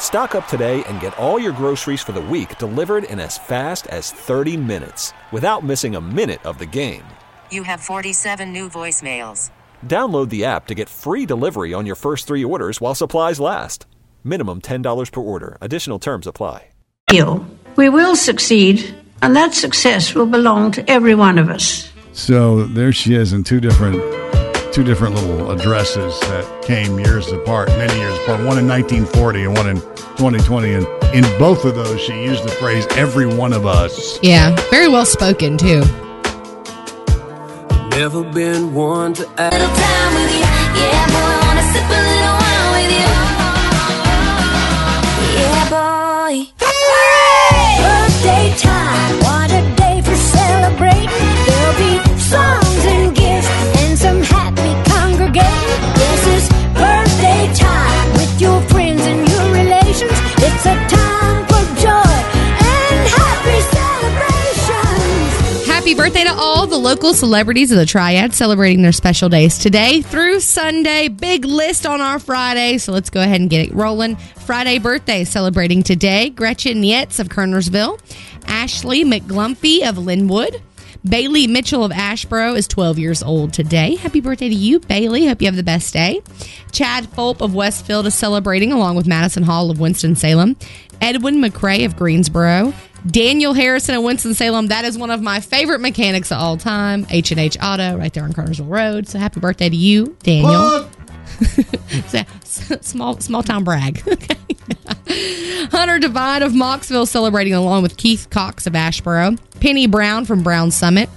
[0.00, 3.86] Stock up today and get all your groceries for the week delivered in as fast
[3.86, 7.04] as 30 minutes without missing a minute of the game.
[7.52, 9.52] You have 47 new voicemails.
[9.86, 13.86] Download the app to get free delivery on your first three orders while supplies last.
[14.24, 15.56] Minimum $10 per order.
[15.60, 16.66] Additional terms apply.
[17.10, 17.44] heal.
[17.76, 21.90] We will succeed, and that success will belong to every one of us.
[22.12, 23.96] So there she is in two different
[24.72, 28.38] two different little addresses that came years apart, many years apart.
[28.44, 29.80] One in 1940 and one in
[30.16, 30.74] 2020.
[30.74, 34.86] And in both of those, she used the phrase "every one of us." Yeah, very
[34.88, 35.82] well spoken too.
[37.90, 39.52] Never been one to ask.
[39.56, 43.10] Yeah, boy, wanna sip a little wine with you.
[45.40, 46.46] Yeah, boy.
[47.82, 49.49] Birthday time, what
[66.00, 70.40] birthday to all the local celebrities of the Triad celebrating their special days today through
[70.40, 71.08] Sunday.
[71.08, 74.16] Big list on our Friday, so let's go ahead and get it rolling.
[74.16, 78.00] Friday birthday celebrating today Gretchen Yetz of Kernersville,
[78.46, 80.62] Ashley McGlumpy of Linwood.
[81.06, 83.96] Bailey Mitchell of Asheboro is 12 years old today.
[83.96, 85.26] Happy birthday to you, Bailey.
[85.26, 86.22] Hope you have the best day.
[86.72, 90.56] Chad Fulp of Westfield is celebrating along with Madison Hall of Winston-Salem.
[91.02, 92.72] Edwin McCrae of Greensboro.
[93.06, 94.68] Daniel Harrison of Winston-Salem.
[94.68, 97.06] That is one of my favorite mechanics of all time.
[97.10, 99.08] H&H Auto right there on Kernersville Road.
[99.08, 100.90] So happy birthday to you, Daniel.
[102.82, 104.00] Small small town brag.
[105.70, 110.70] Hunter Divine of Mocksville celebrating along with Keith Cox of Asheboro, Penny Brown from Brown
[110.70, 111.08] Summit,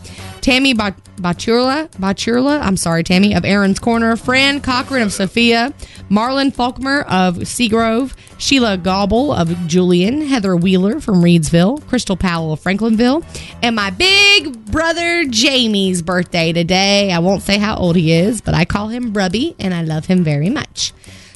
[0.44, 5.74] Tammy Ba- Bachurla, Bachurla, I'm sorry, Tammy of Aaron's Corner, Fran Cochran of Sophia,
[6.10, 12.60] Marlon Faulkner of Seagrove, Sheila Gobble of Julian, Heather Wheeler from Reidsville, Crystal Powell of
[12.62, 13.24] Franklinville,
[13.64, 17.14] and my big brother Jamie's birthday today.
[17.14, 20.08] I won't say how old he is, but I call him Brubby and I love
[20.08, 20.92] him very much.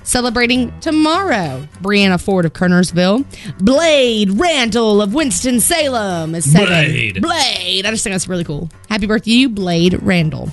[0.07, 3.25] Celebrating tomorrow, Brianna Ford of Kernersville,
[3.59, 6.67] Blade Randall of Winston-Salem is seven.
[6.69, 7.21] Blade.
[7.21, 7.85] Blade.
[7.85, 8.69] I just think that's really cool.
[8.87, 10.49] Happy birthday you, Blade Randall.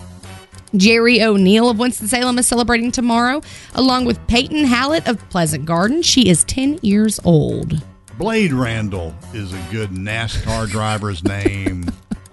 [0.76, 3.42] Jerry O'Neill of Winston-Salem is celebrating tomorrow,
[3.76, 6.02] along with Peyton Hallett of Pleasant Garden.
[6.02, 7.80] She is 10 years old.
[8.18, 11.84] Blade Randall is a good NASCAR driver's name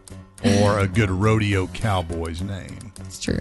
[0.64, 2.92] or a good rodeo cowboy's name.
[3.02, 3.40] It's true.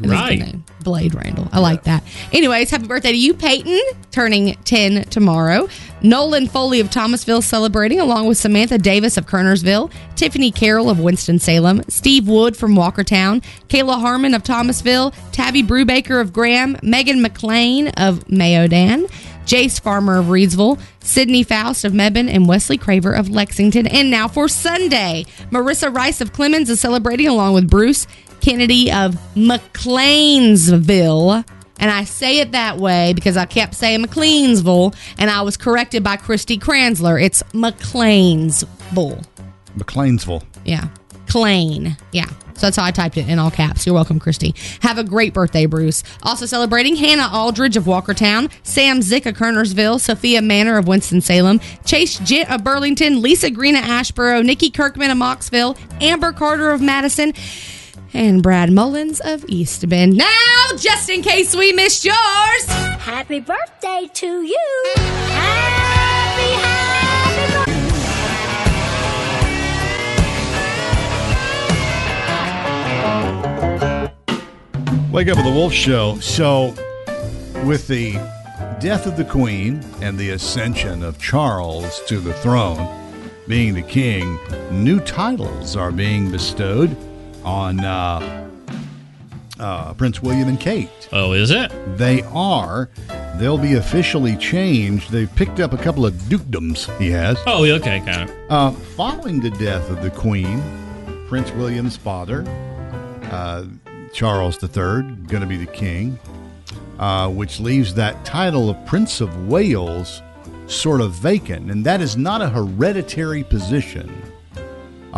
[0.00, 0.38] That is a good Right.
[0.38, 0.64] name.
[0.84, 1.48] Blade Randall.
[1.52, 2.02] I like that.
[2.32, 3.78] Anyways, happy birthday to you, Peyton,
[4.10, 5.68] turning 10 tomorrow.
[6.02, 11.82] Nolan Foley of Thomasville celebrating, along with Samantha Davis of Kernersville, Tiffany Carroll of Winston-Salem,
[11.88, 18.24] Steve Wood from Walkertown, Kayla Harmon of Thomasville, Tabby Brubaker of Graham, Megan McLean of
[18.28, 19.10] Mayodan,
[19.46, 23.86] Jace Farmer of Reidsville, Sydney Faust of Mebane, and Wesley Craver of Lexington.
[23.86, 28.06] And now for Sunday, Marissa Rice of Clemmons is celebrating along with Bruce
[28.40, 31.44] Kennedy of McLeansville.
[31.80, 36.02] And I say it that way because I kept saying McLeansville, and I was corrected
[36.02, 37.22] by Christy Kranzler.
[37.22, 39.24] It's McLeansville.
[39.76, 40.42] McLeansville.
[40.64, 40.88] Yeah.
[41.28, 41.96] Klein.
[42.12, 42.26] Yeah.
[42.54, 43.86] So that's how I typed it in all caps.
[43.86, 44.52] You're welcome, Christy.
[44.80, 46.02] Have a great birthday, Bruce.
[46.24, 52.18] Also celebrating Hannah Aldridge of Walkertown, Sam Zick of Kernersville, Sophia Manor of Winston-Salem, Chase
[52.18, 57.32] Jit of Burlington, Lisa Green of Asheboro, Nikki Kirkman of Mocksville, Amber Carter of Madison,
[58.12, 60.16] and Brad Mullins of East Bend.
[60.16, 64.84] Now, just in case we missed yours, Happy birthday to you.
[64.96, 67.78] Happy, happy birthday.
[75.10, 76.18] Wake up with the Wolf Show.
[76.20, 76.74] So,
[77.64, 78.12] with the
[78.78, 82.86] death of the Queen and the ascension of Charles to the throne,
[83.48, 84.38] being the king,
[84.70, 86.94] new titles are being bestowed
[87.44, 88.48] on uh,
[89.58, 91.08] uh, Prince William and Kate.
[91.12, 91.72] Oh, is it?
[91.96, 92.90] They are.
[93.36, 95.10] They'll be officially changed.
[95.10, 97.38] They've picked up a couple of dukedoms he has.
[97.46, 98.36] Oh, okay, kind of.
[98.50, 100.62] Uh, following the death of the Queen,
[101.28, 102.44] Prince William's father,
[103.30, 103.64] uh,
[104.12, 106.18] Charles III, going to be the king,
[106.98, 110.22] uh, which leaves that title of Prince of Wales
[110.66, 111.70] sort of vacant.
[111.70, 114.10] And that is not a hereditary position.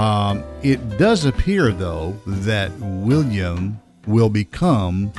[0.01, 5.13] Um, it does appear, though, that William will become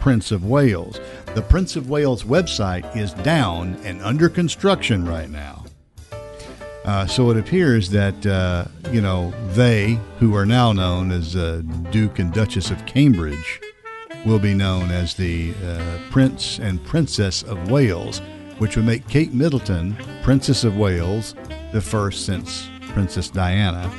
[0.00, 0.98] Prince of Wales.
[1.36, 5.64] The Prince of Wales website is down and under construction right now.
[6.84, 11.62] Uh, so it appears that uh, you know they, who are now known as uh,
[11.92, 13.60] Duke and Duchess of Cambridge,
[14.26, 18.20] will be known as the uh, Prince and Princess of Wales,
[18.58, 21.36] which would make Kate Middleton Princess of Wales,
[21.70, 23.92] the first since Princess Diana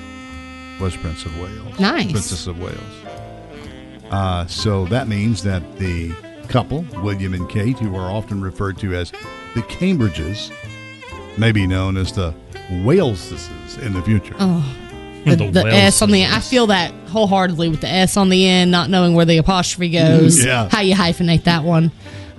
[0.79, 1.79] was Prince of Wales.
[1.79, 2.11] Nice.
[2.11, 2.79] Princess of Wales.
[4.11, 6.13] Uh, so that means that the
[6.47, 9.11] couple, William and Kate, who are often referred to as
[9.55, 10.51] the Cambridges,
[11.37, 12.33] may be known as the
[12.69, 13.49] Waleses
[13.81, 14.35] in the future.
[14.39, 14.77] Oh,
[15.25, 18.47] the, The the S on the I feel that wholeheartedly with the S on the
[18.47, 20.43] end, not knowing where the apostrophe goes.
[20.43, 20.69] Yeah.
[20.69, 21.91] How you hyphenate that one.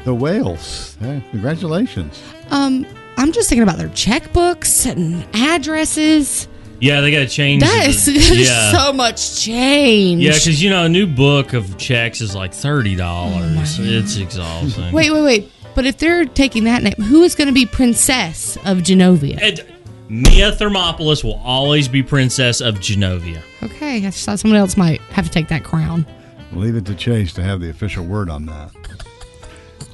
[0.05, 0.97] The Wales.
[1.01, 2.23] Hey, congratulations.
[2.51, 6.47] Um, I'm just thinking about their checkbooks and addresses.
[6.81, 7.63] Yeah, they got to change.
[7.67, 8.73] That is yeah.
[8.73, 10.23] so much change.
[10.23, 13.79] Yeah, because you know a new book of checks is like thirty dollars.
[13.79, 14.93] Oh it's exhausting.
[14.93, 15.53] wait, wait, wait.
[15.75, 19.39] But if they're taking that name, who is going to be Princess of Genovia?
[19.43, 19.61] And
[20.09, 23.43] Mia Thermopolis will always be Princess of Genovia.
[23.63, 26.07] Okay, I just thought someone else might have to take that crown.
[26.53, 28.71] Leave it to Chase to have the official word on that.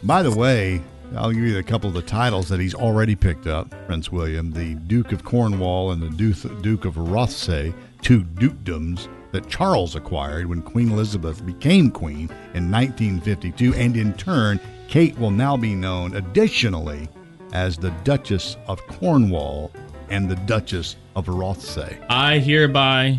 [0.05, 0.83] By the way,
[1.17, 3.75] I'll give you a couple of the titles that he's already picked up.
[3.87, 9.49] Prince William, the Duke of Cornwall, and the Duke, Duke of Rothesay, two dukedoms that
[9.49, 15.57] Charles acquired when Queen Elizabeth became queen in 1952, and in turn, Kate will now
[15.57, 17.09] be known additionally
[17.53, 19.73] as the Duchess of Cornwall
[20.11, 22.05] and the Duchess of Rothesay.
[22.09, 23.19] I hereby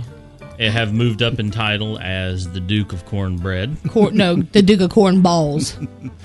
[0.63, 3.75] Eh, have moved up in title as the Duke of Cornbread.
[3.89, 5.77] Cor- no, the Duke of Corn Balls.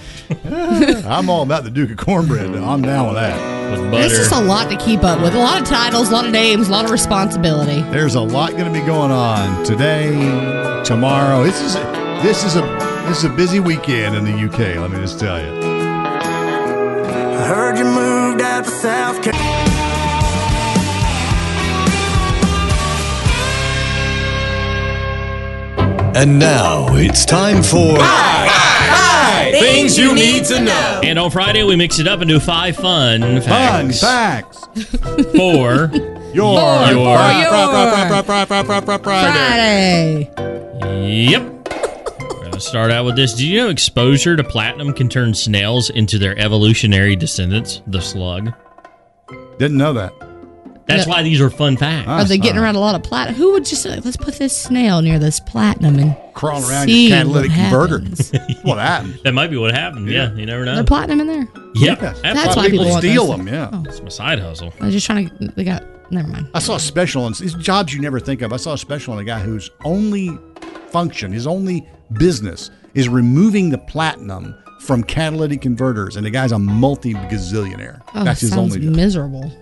[0.44, 2.54] I'm all about the Duke of Cornbread.
[2.54, 3.72] I'm down with that.
[3.72, 5.34] With It's just a lot to keep up with.
[5.34, 7.82] A lot of titles, a lot of names, a lot of responsibility.
[7.90, 10.10] There's a lot going to be going on today,
[10.84, 11.42] tomorrow.
[11.42, 11.80] This is a,
[12.22, 12.60] this is a
[13.08, 14.76] this is a busy weekend in the UK.
[14.80, 15.50] Let me just tell you.
[16.22, 19.37] I heard you moved out to South Carolina.
[26.20, 27.96] And now it's time for
[29.52, 31.00] Things you need to know.
[31.04, 33.46] And on Friday, we mix it up and do five fun facts.
[33.46, 35.26] Fun facts facts.
[35.36, 35.92] for
[36.34, 36.58] Your
[36.90, 37.06] your
[38.98, 40.28] Friday.
[41.30, 41.42] Yep.
[42.20, 43.34] We're going to start out with this.
[43.34, 48.52] Do you know exposure to platinum can turn snails into their evolutionary descendants, the slug?
[49.60, 50.27] Didn't know that.
[50.88, 51.12] That's No.
[51.12, 52.08] why these are fun facts.
[52.08, 53.36] Are they getting around a lot of platinum?
[53.36, 57.08] Who would just like, let's put this snail near this platinum and Crawling around see
[57.08, 57.98] your catalytic what converter.
[58.00, 58.32] happens?
[58.62, 59.20] what happened?
[59.24, 60.08] That might be what happened.
[60.08, 60.74] Yeah, you never know.
[60.76, 61.48] There platinum in there.
[61.74, 62.00] Yep.
[62.02, 62.20] Yes.
[62.22, 63.46] That's why people want steal them.
[63.46, 63.68] Yeah.
[63.72, 63.82] Oh.
[63.86, 64.72] It's my side hustle.
[64.80, 65.48] I was just trying to.
[65.48, 65.84] They got.
[66.10, 66.48] Never mind.
[66.54, 68.52] I saw a special on these jobs you never think of.
[68.54, 70.38] I saw a special on a guy whose only
[70.90, 76.58] function, his only business is removing the platinum from catalytic converters, and the guy's a
[76.58, 78.00] multi gazillionaire.
[78.14, 78.94] Oh, That's his only job.
[78.96, 79.52] miserable.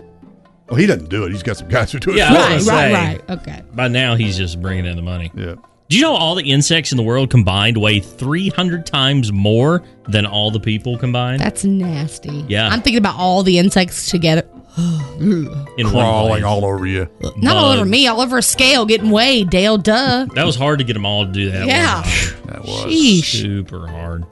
[0.69, 1.33] Well, he doesn't do it.
[1.33, 2.17] He's got some guys who do it.
[2.17, 2.55] Yeah, for I him.
[2.55, 3.39] was Right, gonna right, say, right.
[3.41, 3.63] Okay.
[3.75, 5.31] By now, he's just bringing in the money.
[5.35, 5.55] Yeah.
[5.89, 10.27] Do you know all the insects in the world combined weigh 300 times more than
[10.27, 11.41] all the people combined?
[11.41, 12.45] That's nasty.
[12.49, 12.67] Yeah.
[12.69, 14.43] I'm thinking about all the insects together.
[15.21, 17.09] in Crawling all over you.
[17.37, 17.91] Not all over Bugs.
[17.91, 19.79] me, all over a scale getting weighed, Dale.
[19.79, 20.27] Duh.
[20.35, 21.67] That was hard to get them all to do that.
[21.67, 21.95] Yeah.
[21.95, 22.47] one time.
[22.47, 22.85] That was.
[22.93, 23.41] Sheesh.
[23.41, 24.27] super hard.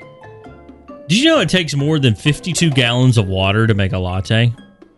[1.09, 4.53] Did you know it takes more than 52 gallons of water to make a latte?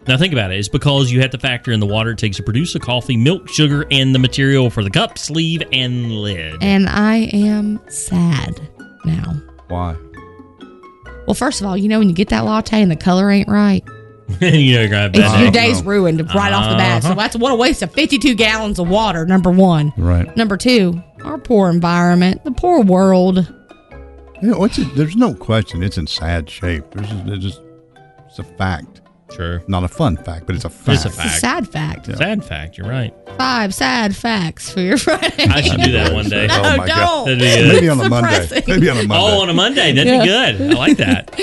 [0.08, 0.58] Now think about it.
[0.58, 3.16] It's because you have to factor in the water it takes to produce the coffee,
[3.16, 6.62] milk, sugar, and the material for the cup, sleeve, and lid.
[6.62, 8.60] And I am sad
[9.04, 9.34] now.
[9.68, 9.96] Why?
[11.26, 13.48] Well, first of all, you know when you get that latte and the color ain't
[13.48, 13.82] right,
[14.40, 15.68] you know you're gonna it's, your day.
[15.68, 17.02] day's ruined right off the bat.
[17.02, 17.16] So Uh-huh.
[17.20, 19.26] that's what a waste of 52 gallons of water.
[19.26, 19.92] Number one.
[19.96, 20.36] Right.
[20.36, 23.52] Number two, our poor environment, the poor world.
[24.42, 26.84] You know, it's there's no question it's in sad shape.
[26.92, 27.60] There's just, there's just
[28.28, 29.00] it's a fact.
[29.34, 29.62] Sure.
[29.66, 30.88] Not a fun fact, but it's a fact.
[30.88, 32.06] It's a It's a sad fact.
[32.16, 32.78] Sad fact.
[32.78, 33.12] You're right.
[33.36, 35.44] Five sad facts for your Friday.
[35.44, 36.46] I should do that one day.
[36.50, 37.26] Oh, no, Oh my God.
[37.26, 37.38] don't.
[37.38, 37.74] That'd be good.
[37.74, 38.62] Maybe on a Monday.
[38.66, 39.14] Maybe on a Monday.
[39.36, 39.92] Oh, on a Monday.
[39.92, 40.20] That'd Yeah.
[40.22, 40.26] be
[40.58, 40.70] good.
[40.76, 41.36] I like that.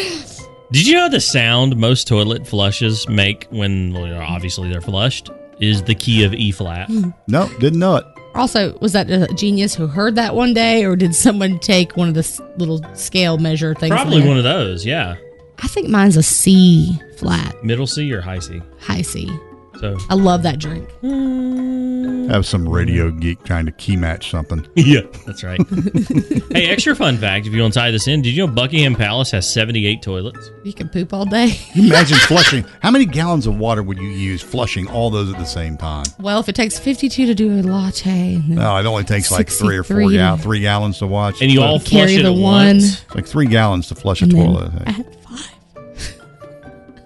[0.71, 5.29] Did you know the sound most toilet flushes make when well, obviously they're flushed
[5.59, 6.87] is the key of E flat?
[6.87, 7.09] Hmm.
[7.27, 8.05] no, didn't know it.
[8.33, 12.07] Also, was that a genius who heard that one day, or did someone take one
[12.07, 13.91] of the little scale measure things?
[13.93, 14.27] Probably there?
[14.27, 14.83] one of those.
[14.83, 15.15] Yeah.
[15.59, 18.61] I think mine's a C flat, Middle C or high C?
[18.79, 19.31] high C.
[19.79, 20.89] So I love that drink.
[21.01, 22.29] Hmm.
[22.29, 24.65] Have some radio geek trying to key match something.
[24.75, 25.59] yeah, that's right.
[26.53, 28.95] hey, extra fun fact: if you want to tie this in, did you know Buckingham
[28.95, 30.51] Palace has seventy-eight toilets?
[30.63, 31.51] You can poop all day.
[31.75, 32.65] Imagine flushing?
[32.81, 36.05] How many gallons of water would you use flushing all those at the same time?
[36.19, 39.75] Well, if it takes 52 to do a latte, No, it only takes like three
[39.77, 40.15] or four 63.
[40.17, 41.41] gal- three gallons to watch.
[41.41, 42.67] And you all flush carry it the at one.
[42.77, 43.13] once.
[43.15, 44.71] like three gallons to flush a and then toilet.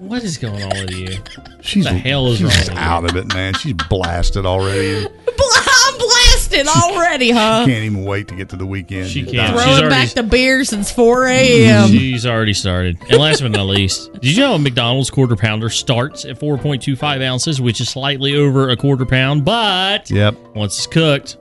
[0.08, 1.18] At What is going on with you?
[1.62, 2.78] She's the hell is she's wrong with you?
[2.78, 3.53] out of it, man.
[3.55, 5.05] She's blasted already.
[5.39, 7.64] I'm blasted already, huh?
[7.66, 9.10] Can't even wait to get to the weekend.
[9.10, 9.36] She can't.
[9.36, 9.45] done.
[9.53, 11.89] She's Throwing already- back the beer since 4 a.m.
[11.89, 12.97] She's already started.
[13.10, 17.22] And last but not least, did you know a McDonald's quarter pounder starts at 4.25
[17.24, 20.36] ounces, which is slightly over a quarter pound, but Yep.
[20.55, 21.38] once it's cooked,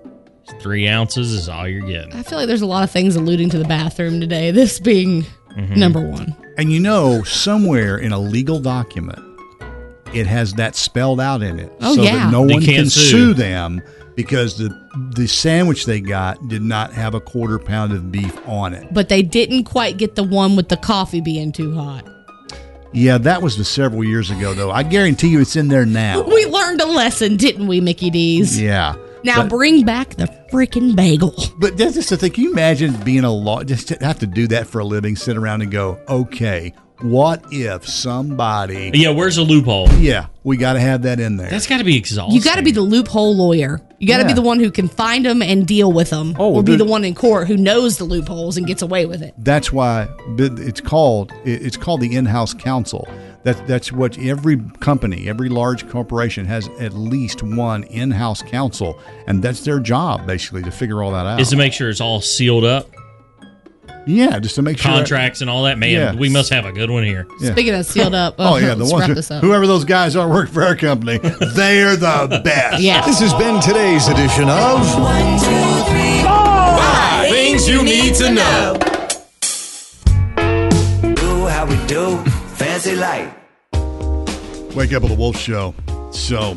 [0.60, 2.12] three ounces is all you're getting.
[2.12, 4.50] I feel like there's a lot of things alluding to the bathroom today.
[4.50, 5.24] This being
[5.56, 5.74] Mm-hmm.
[5.80, 6.36] number one.
[6.58, 9.18] And you know, somewhere in a legal document,
[10.14, 12.16] it has that spelled out in it, Oh, so yeah.
[12.16, 13.10] that no They one can't sue.
[13.10, 13.82] sue them
[14.14, 14.70] because the
[15.14, 18.92] the sandwich they got did not have a quarter pound of beef on it.
[18.92, 22.06] But they didn't quite get the one with the coffee being too hot.
[22.92, 24.70] Yeah, that was the several years ago, though.
[24.70, 26.22] I guarantee you, it's in there now.
[26.22, 28.58] We learned a lesson, didn't we, Mickey D's?
[28.58, 28.94] Yeah.
[29.24, 31.34] Now But- bring back the freaking bagel.
[31.58, 32.32] But that's just the thing.
[32.32, 35.16] Can you imagine being a law, just to have to do that for a living,
[35.16, 39.88] sit around and go, okay, what if somebody, Yeah, where's the loophole?
[39.98, 41.50] yeah, we got to have that in there.
[41.50, 42.34] That's got to be exhausting.
[42.34, 43.80] You got to be the loophole lawyer.
[43.98, 44.28] You got to Yeah.
[44.28, 46.84] be the one who can find them and deal with them, Oh, or be the
[46.86, 49.34] one in court who knows the loopholes and gets away with it.
[49.38, 50.08] That's why
[50.38, 53.06] it's called it's called the in-house counsel.
[53.46, 59.40] That that's what every company, every large corporation has at least one in-house counsel, and
[59.40, 61.40] that's their job basically to figure all that out.
[61.40, 62.90] is to make sure it's all sealed up,
[64.04, 65.78] yeah, just to make sure contracts and all that.
[65.78, 66.14] Man, Yeah.
[66.16, 67.28] we must have a good one here.
[67.40, 67.52] Yeah.
[67.52, 69.44] Speaking of sealed up, Oh yeah, the let's ones wrap who, this up.
[69.44, 71.18] whoever those guys are working for our company,
[71.54, 72.82] they're the best.
[72.82, 73.06] Yeah.
[73.06, 74.84] This has been today's edition of
[76.26, 78.76] Five things you need to know.
[81.14, 82.24] Do how we do.
[82.86, 83.34] Fancy light.
[84.76, 85.74] Wake up with the Wolf Show.
[86.12, 86.56] So,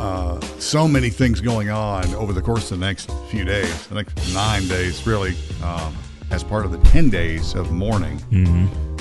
[0.00, 3.96] uh, so many things going on over the course of the next few days, the
[3.96, 5.94] next nine days, really, um,
[6.30, 8.18] as part of the 10 days of mourning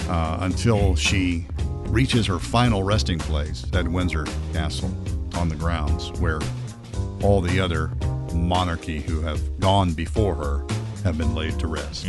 [0.09, 1.47] uh, until she
[1.87, 4.93] reaches her final resting place at Windsor Castle
[5.35, 6.39] on the grounds where
[7.23, 7.91] all the other
[8.33, 10.65] monarchy who have gone before her
[11.05, 12.07] have been laid to rest.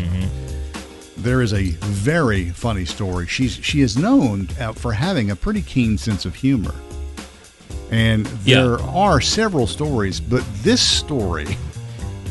[1.23, 3.27] There is a very funny story.
[3.29, 6.75] She's she is known uh, for having a pretty keen sense of humor,
[7.93, 8.63] and Yeah.
[8.63, 11.57] there are several stories, but this story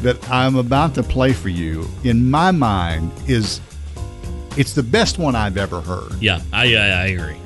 [0.02, 3.62] that I'm about to play for you, in my mind, is
[4.58, 6.12] it's the best one I've ever heard.
[6.22, 7.38] Yeah, I, I, I agree.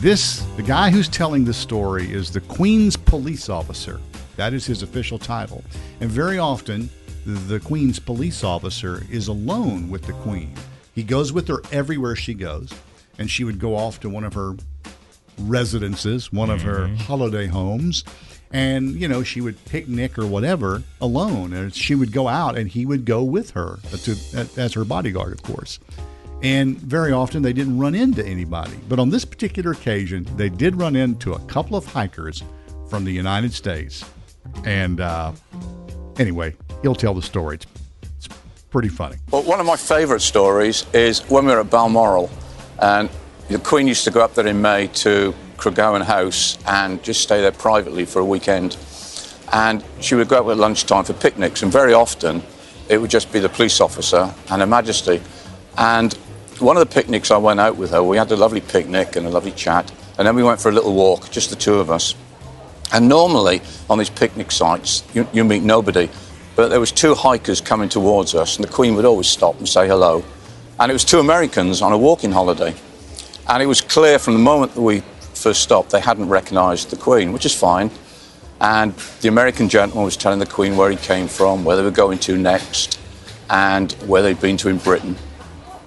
[0.00, 4.00] This the guy who's telling this story is the Queen's police officer.
[4.36, 5.62] That is his official title,
[6.00, 6.88] and very often
[7.26, 10.54] the Queen's police officer is alone with the Queen.
[10.94, 12.72] He goes with her everywhere she goes,
[13.18, 14.56] and she would go off to one of her
[15.38, 18.04] residences, one of her holiday homes,
[18.52, 22.70] and you know she would picnic or whatever alone, and she would go out, and
[22.70, 24.16] he would go with her to,
[24.56, 25.80] as her bodyguard, of course.
[26.42, 30.76] And very often they didn't run into anybody, but on this particular occasion, they did
[30.76, 32.44] run into a couple of hikers
[32.88, 34.04] from the United States.
[34.64, 35.32] And uh,
[36.18, 37.56] anyway, he'll tell the story.
[37.56, 37.66] It's
[38.74, 39.14] pretty funny.
[39.30, 42.28] Well, one of my favourite stories is when we were at Balmoral,
[42.80, 43.08] and
[43.46, 47.40] the Queen used to go up there in May to Craigowan House and just stay
[47.40, 48.76] there privately for a weekend.
[49.52, 52.42] And she would go out at lunchtime for picnics, and very often
[52.88, 55.22] it would just be the police officer and Her Majesty.
[55.78, 56.12] And
[56.58, 59.24] one of the picnics I went out with her, we had a lovely picnic and
[59.24, 61.92] a lovely chat, and then we went for a little walk, just the two of
[61.92, 62.16] us.
[62.92, 66.10] And normally on these picnic sites, you, you meet nobody,
[66.56, 69.68] but there was two hikers coming towards us, and the Queen would always stop and
[69.68, 70.24] say hello.
[70.78, 72.74] And it was two Americans on a walking holiday.
[73.48, 75.02] And it was clear from the moment that we
[75.34, 77.90] first stopped, they hadn't recognised the Queen, which is fine.
[78.60, 81.90] And the American gentleman was telling the Queen where he came from, where they were
[81.90, 82.98] going to next,
[83.50, 85.16] and where they'd been to in Britain.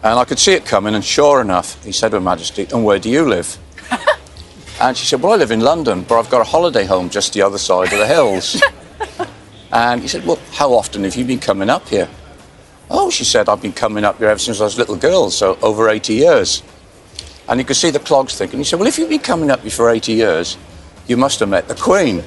[0.04, 2.86] And I could see it coming, and sure enough, he said to Her Majesty, And
[2.86, 3.58] where do you live?
[4.82, 7.34] and she said, Well, I live in London, but I've got a holiday home just
[7.34, 8.62] the other side of the hills.
[9.72, 12.10] and he said, Well, how often have you been coming up here?
[12.90, 15.30] Oh, she said, I've been coming up here ever since I was a little girl,
[15.30, 16.64] so over 80 years.
[17.50, 18.60] And you could see the clogs thinking.
[18.60, 20.58] He said, Well, if you've been coming up here for 80 years,
[21.08, 22.24] you must have met the Queen.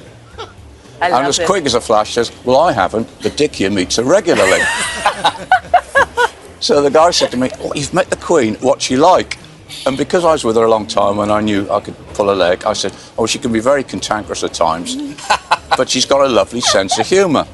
[1.01, 1.47] I and as it.
[1.47, 3.07] quick as a flash says, Well, I haven't.
[3.21, 4.59] The dick here meets her regularly.
[6.59, 8.55] so the guy said to me, oh, You've met the Queen.
[8.55, 9.37] What's she like?
[9.85, 12.31] And because I was with her a long time and I knew I could pull
[12.31, 14.95] a leg, I said, Oh, she can be very cantankerous at times,
[15.77, 17.47] but she's got a lovely sense of humour.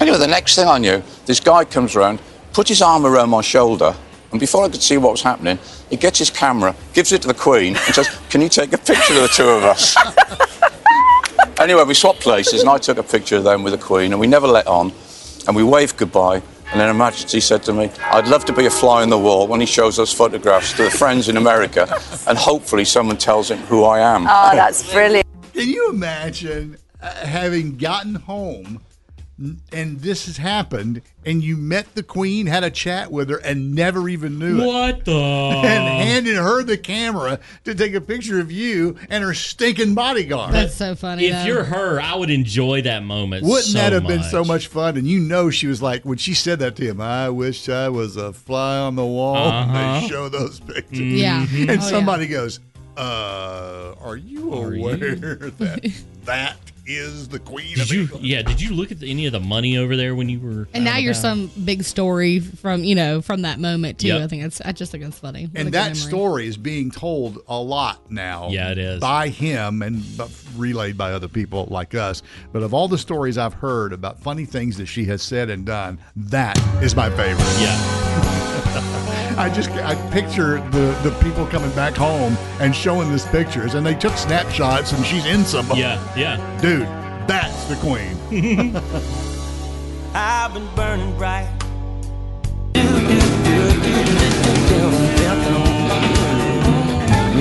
[0.00, 2.20] Anyway, the next thing I knew, this guy comes around,
[2.52, 3.96] puts his arm around my shoulder,
[4.30, 7.28] and before I could see what was happening, he gets his camera, gives it to
[7.28, 9.96] the Queen, and says, Can you take a picture of the two of us?
[11.60, 14.20] anyway, we swapped places, and I took a picture of them with the Queen, and
[14.20, 14.92] we never let on,
[15.46, 16.42] and we waved goodbye.
[16.72, 19.18] And then Her Majesty said to me, I'd love to be a fly on the
[19.18, 21.86] wall when he shows those photographs to the friends in America,
[22.26, 24.24] and hopefully someone tells him who I am.
[24.28, 25.26] Oh, that's brilliant.
[25.54, 28.80] Can you imagine uh, having gotten home n-
[29.70, 33.74] and this has happened and you met the queen, had a chat with her, and
[33.74, 34.66] never even knew it?
[34.66, 35.12] What the?
[35.66, 40.54] And handed her the camera to take a picture of you and her stinking bodyguard.
[40.54, 41.26] That's so funny.
[41.26, 41.44] If though.
[41.44, 43.44] you're her, I would enjoy that moment.
[43.44, 44.96] Wouldn't so that have been so much fun?
[44.96, 47.88] And you know, she was like, when she said that to him, I wish I
[47.90, 49.36] was a fly on the wall.
[49.36, 50.00] And Uh-huh.
[50.00, 50.98] they show those pictures.
[51.00, 51.42] Yeah.
[51.42, 51.80] And Oh, yeah.
[51.80, 52.60] somebody goes,
[52.96, 54.96] uh, are you aware
[55.58, 55.92] that
[56.24, 56.56] that
[56.86, 58.00] is the queen Did of you?
[58.02, 58.26] England?
[58.26, 58.42] Yeah.
[58.42, 60.68] Did you look at the, any of the money over there when you were?
[60.74, 61.20] and now you're about?
[61.20, 64.08] some big story from you know from that moment too.
[64.08, 64.22] Yep.
[64.22, 65.46] I think it's I just think it's funny.
[65.46, 68.48] What And that story is being told a lot now.
[68.48, 69.00] Yeah, it is.
[69.00, 70.02] By him and
[70.56, 72.22] relayed by other people like us.
[72.52, 75.66] But of all the stories I've heard about funny things that she has said and
[75.66, 77.60] done, that is my favorite.
[77.60, 79.22] Yeah.
[79.38, 83.84] I just I picture the the people coming back home and showing this pictures, and
[83.84, 85.66] they took snapshots, and she's in some.
[85.74, 86.00] Yeah.
[86.16, 86.60] Yeah.
[86.62, 86.86] Dude,
[87.28, 88.76] that's the queen.
[90.14, 91.52] I've been burning bright.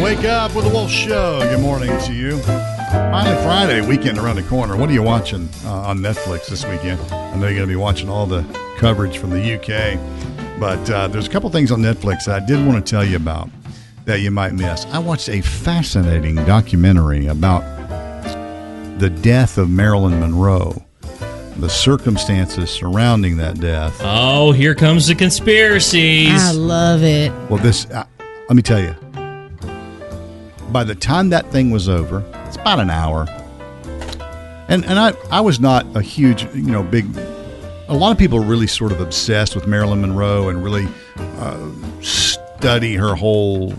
[0.04, 1.40] Wake up with the Wolf Show.
[1.40, 2.40] Good morning to you.
[2.40, 4.76] Finally, Friday, weekend around the corner.
[4.76, 7.00] What are you watching uh, on Netflix this weekend?
[7.12, 8.44] I know you're going to be watching all the
[8.78, 9.98] coverage from the UK,
[10.60, 13.16] but uh, there's a couple things on Netflix that I did want to tell you
[13.18, 13.50] about
[14.06, 14.86] that you might miss.
[14.88, 17.62] I watched a fascinating documentary about
[19.00, 20.82] the death of Marilyn Monroe,
[21.58, 23.98] the circumstances surrounding that death.
[24.02, 26.32] Oh, here comes the conspiracies.
[26.32, 27.32] I love it.
[27.50, 28.06] Well, this, uh,
[28.48, 28.96] let me tell you,
[30.72, 33.26] by the time that thing was over, it's about an hour.
[34.68, 37.06] And and I, I was not a huge, you know, big.
[37.88, 41.72] A lot of people are really sort of obsessed with Marilyn Monroe and really uh,
[42.02, 43.76] study her whole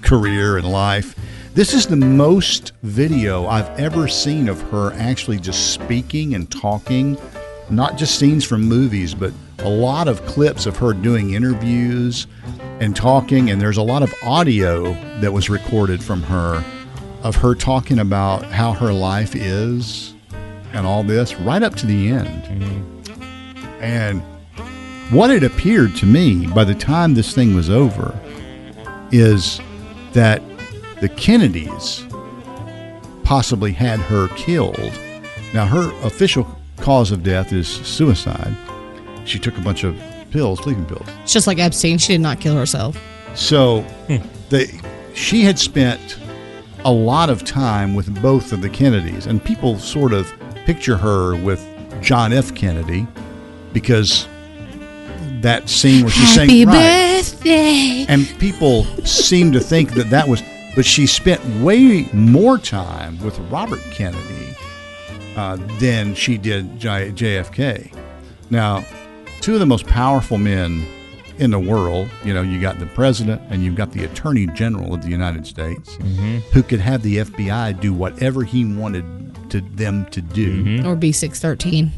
[0.00, 1.16] career and life.
[1.52, 7.18] This is the most video I've ever seen of her actually just speaking and talking,
[7.68, 12.28] not just scenes from movies, but a lot of clips of her doing interviews
[12.78, 13.50] and talking.
[13.50, 16.64] And there's a lot of audio that was recorded from her
[17.24, 20.14] of her talking about how her life is
[20.72, 23.01] and all this right up to the end.
[23.82, 24.22] And
[25.10, 28.18] what it appeared to me by the time this thing was over
[29.10, 29.60] is
[30.12, 30.40] that
[31.00, 32.06] the Kennedys
[33.24, 34.92] possibly had her killed.
[35.52, 36.46] Now, her official
[36.78, 38.56] cause of death is suicide.
[39.24, 41.06] She took a bunch of pills, sleeping pills.
[41.22, 41.98] It's just like Epstein.
[41.98, 42.96] She did not kill herself.
[43.34, 43.84] So
[44.48, 44.80] they,
[45.14, 46.18] she had spent
[46.84, 50.32] a lot of time with both of the Kennedys, and people sort of
[50.64, 51.64] picture her with
[52.00, 52.54] John F.
[52.54, 53.06] Kennedy
[53.72, 54.26] because
[55.40, 58.06] that scene where she's Happy saying right, birthday.
[58.08, 60.42] and people seem to think that that was,
[60.76, 64.56] but she spent way more time with Robert Kennedy
[65.36, 67.92] uh, than she did J- JFK.
[68.50, 68.84] Now,
[69.40, 70.86] two of the most powerful men
[71.38, 74.94] in the world, you know, you got the president and you've got the attorney general
[74.94, 75.96] of the United States
[76.52, 79.04] who could have the FBI do whatever he wanted
[79.50, 81.90] to them to do Or B613.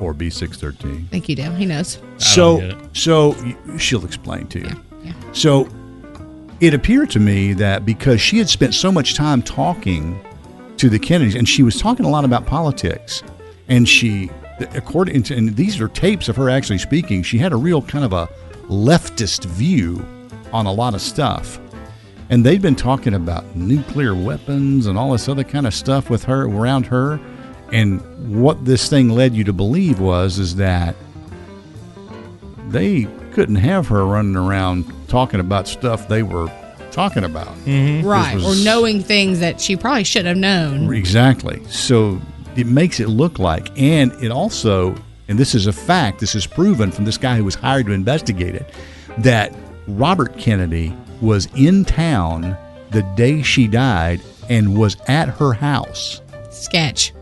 [0.00, 1.08] Or B613.
[1.10, 1.52] Thank you, Dale.
[1.52, 1.98] He knows.
[2.18, 3.36] So, so
[3.78, 4.70] she'll explain to you.
[5.32, 5.68] So,
[6.60, 10.22] it appeared to me that because she had spent so much time talking
[10.76, 13.22] to the Kennedys, and she was talking a lot about politics,
[13.68, 14.30] and she,
[14.74, 18.04] according to, and these are tapes of her actually speaking, she had a real kind
[18.04, 18.26] of a
[18.64, 20.04] leftist view
[20.52, 21.58] on a lot of stuff.
[22.28, 26.24] And they'd been talking about nuclear weapons and all this other kind of stuff with
[26.24, 27.18] her around her.
[27.72, 28.00] And
[28.40, 30.94] what this thing led you to believe was is that
[32.68, 36.50] they couldn't have her running around talking about stuff they were
[36.90, 37.48] talking about.
[37.64, 37.96] Mm-hmm.
[37.98, 38.34] This Right.
[38.36, 40.92] was- Or knowing things that she probably should have known.
[40.92, 41.62] Exactly.
[41.68, 42.20] So
[42.56, 44.94] it makes it look like, and it also,
[45.28, 47.92] and this is a fact, this is proven from this guy who was hired to
[47.92, 48.72] investigate it,
[49.18, 49.54] that
[49.86, 52.56] Robert Kennedy was in town
[52.90, 56.20] the day she died and was at her house.
[56.50, 57.12] Sketch.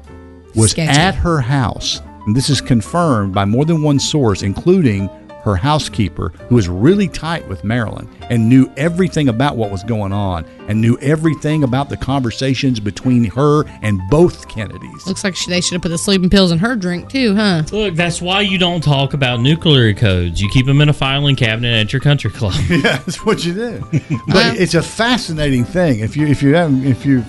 [0.54, 0.98] Was Sketchy.
[0.98, 2.00] at her house.
[2.26, 5.08] And this is confirmed by more than one source, including
[5.44, 10.12] her housekeeper, who was really tight with Marilyn and knew everything about what was going
[10.12, 15.06] on and knew everything about the conversations between her and both Kennedys.
[15.06, 17.62] Looks like they should have put the sleeping pills in her drink, too, huh?
[17.72, 20.40] Look, that's why you don't talk about nuclear codes.
[20.40, 22.54] You keep them in a filing cabinet at your country club.
[22.68, 23.84] yeah, that's what you do.
[24.26, 26.00] But it's a fascinating thing.
[26.00, 27.24] If you if you have if you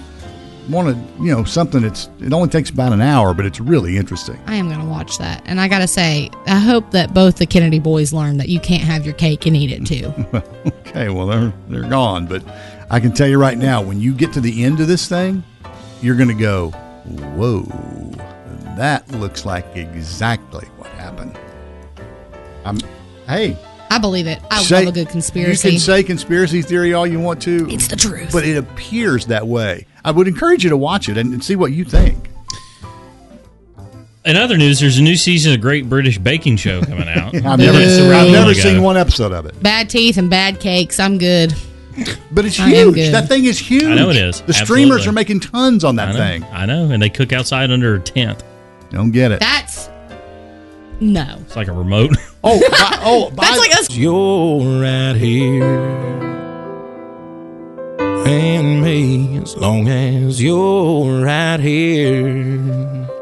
[0.69, 3.97] want to you know something that's it only takes about an hour, but it's really
[3.97, 4.39] interesting.
[4.47, 5.41] I am going to watch that.
[5.45, 8.59] And I got to say, I hope that both the Kennedy boys learn that you
[8.59, 10.13] can't have your cake and eat it, too.
[10.87, 12.43] okay, well they're they're gone, but
[12.89, 15.43] I can tell you right now, when you get to the end of this thing,
[16.01, 16.69] you're going to go,
[17.35, 17.61] "Whoa,
[18.77, 21.37] that looks like exactly what happened."
[22.65, 22.79] I'm,
[23.27, 23.57] hey,
[23.91, 24.39] I believe it.
[24.51, 25.67] I say- love a good conspiracy.
[25.69, 27.67] You can say conspiracy theory all you want to.
[27.69, 28.31] It's the truth.
[28.31, 29.85] but it appears that way.
[30.03, 32.29] I would encourage you to watch it and, and see what you think.
[34.25, 37.33] In other news, there's a new season of Great British Baking Show coming out.
[37.45, 38.59] I've never, It's a I've never ago.
[38.59, 39.61] seen one episode of it.
[39.63, 40.99] Bad teeth and bad cakes.
[40.99, 41.53] I'm good.
[42.31, 42.95] But it's I am huge.
[42.95, 43.13] good.
[43.13, 43.83] That thing is huge.
[43.83, 44.41] I know it is.
[44.41, 45.07] The streamers Absolutely.
[45.07, 46.43] are making tons on that I know, thing.
[46.51, 48.43] I know, and they cook outside under a tent.
[48.91, 49.39] Don't get it.
[49.39, 49.89] That's
[51.01, 51.37] no.
[51.41, 52.11] It's like a remote.
[52.43, 53.89] Oh, by, oh, by, That's like us.
[53.91, 56.48] You're right here.
[58.29, 63.18] And me, as long as you're right here.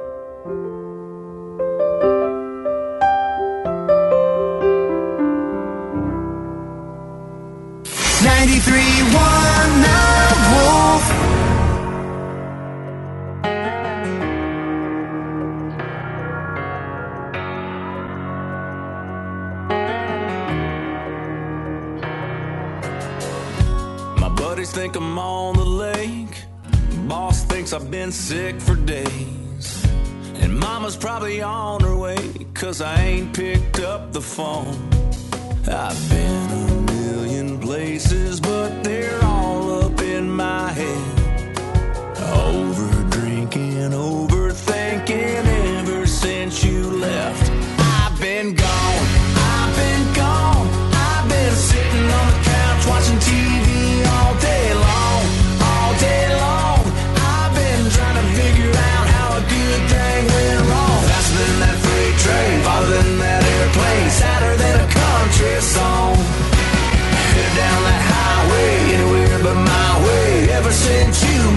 [24.78, 26.44] Think I'm on the lake.
[27.08, 29.84] Boss thinks I've been sick for days.
[30.36, 32.18] And mama's probably on her way,
[32.54, 34.78] cause I ain't picked up the phone.
[35.68, 41.60] I've been a million places, but they're all up in my head.
[42.46, 44.27] Over drinking, overthinking
[71.24, 71.57] you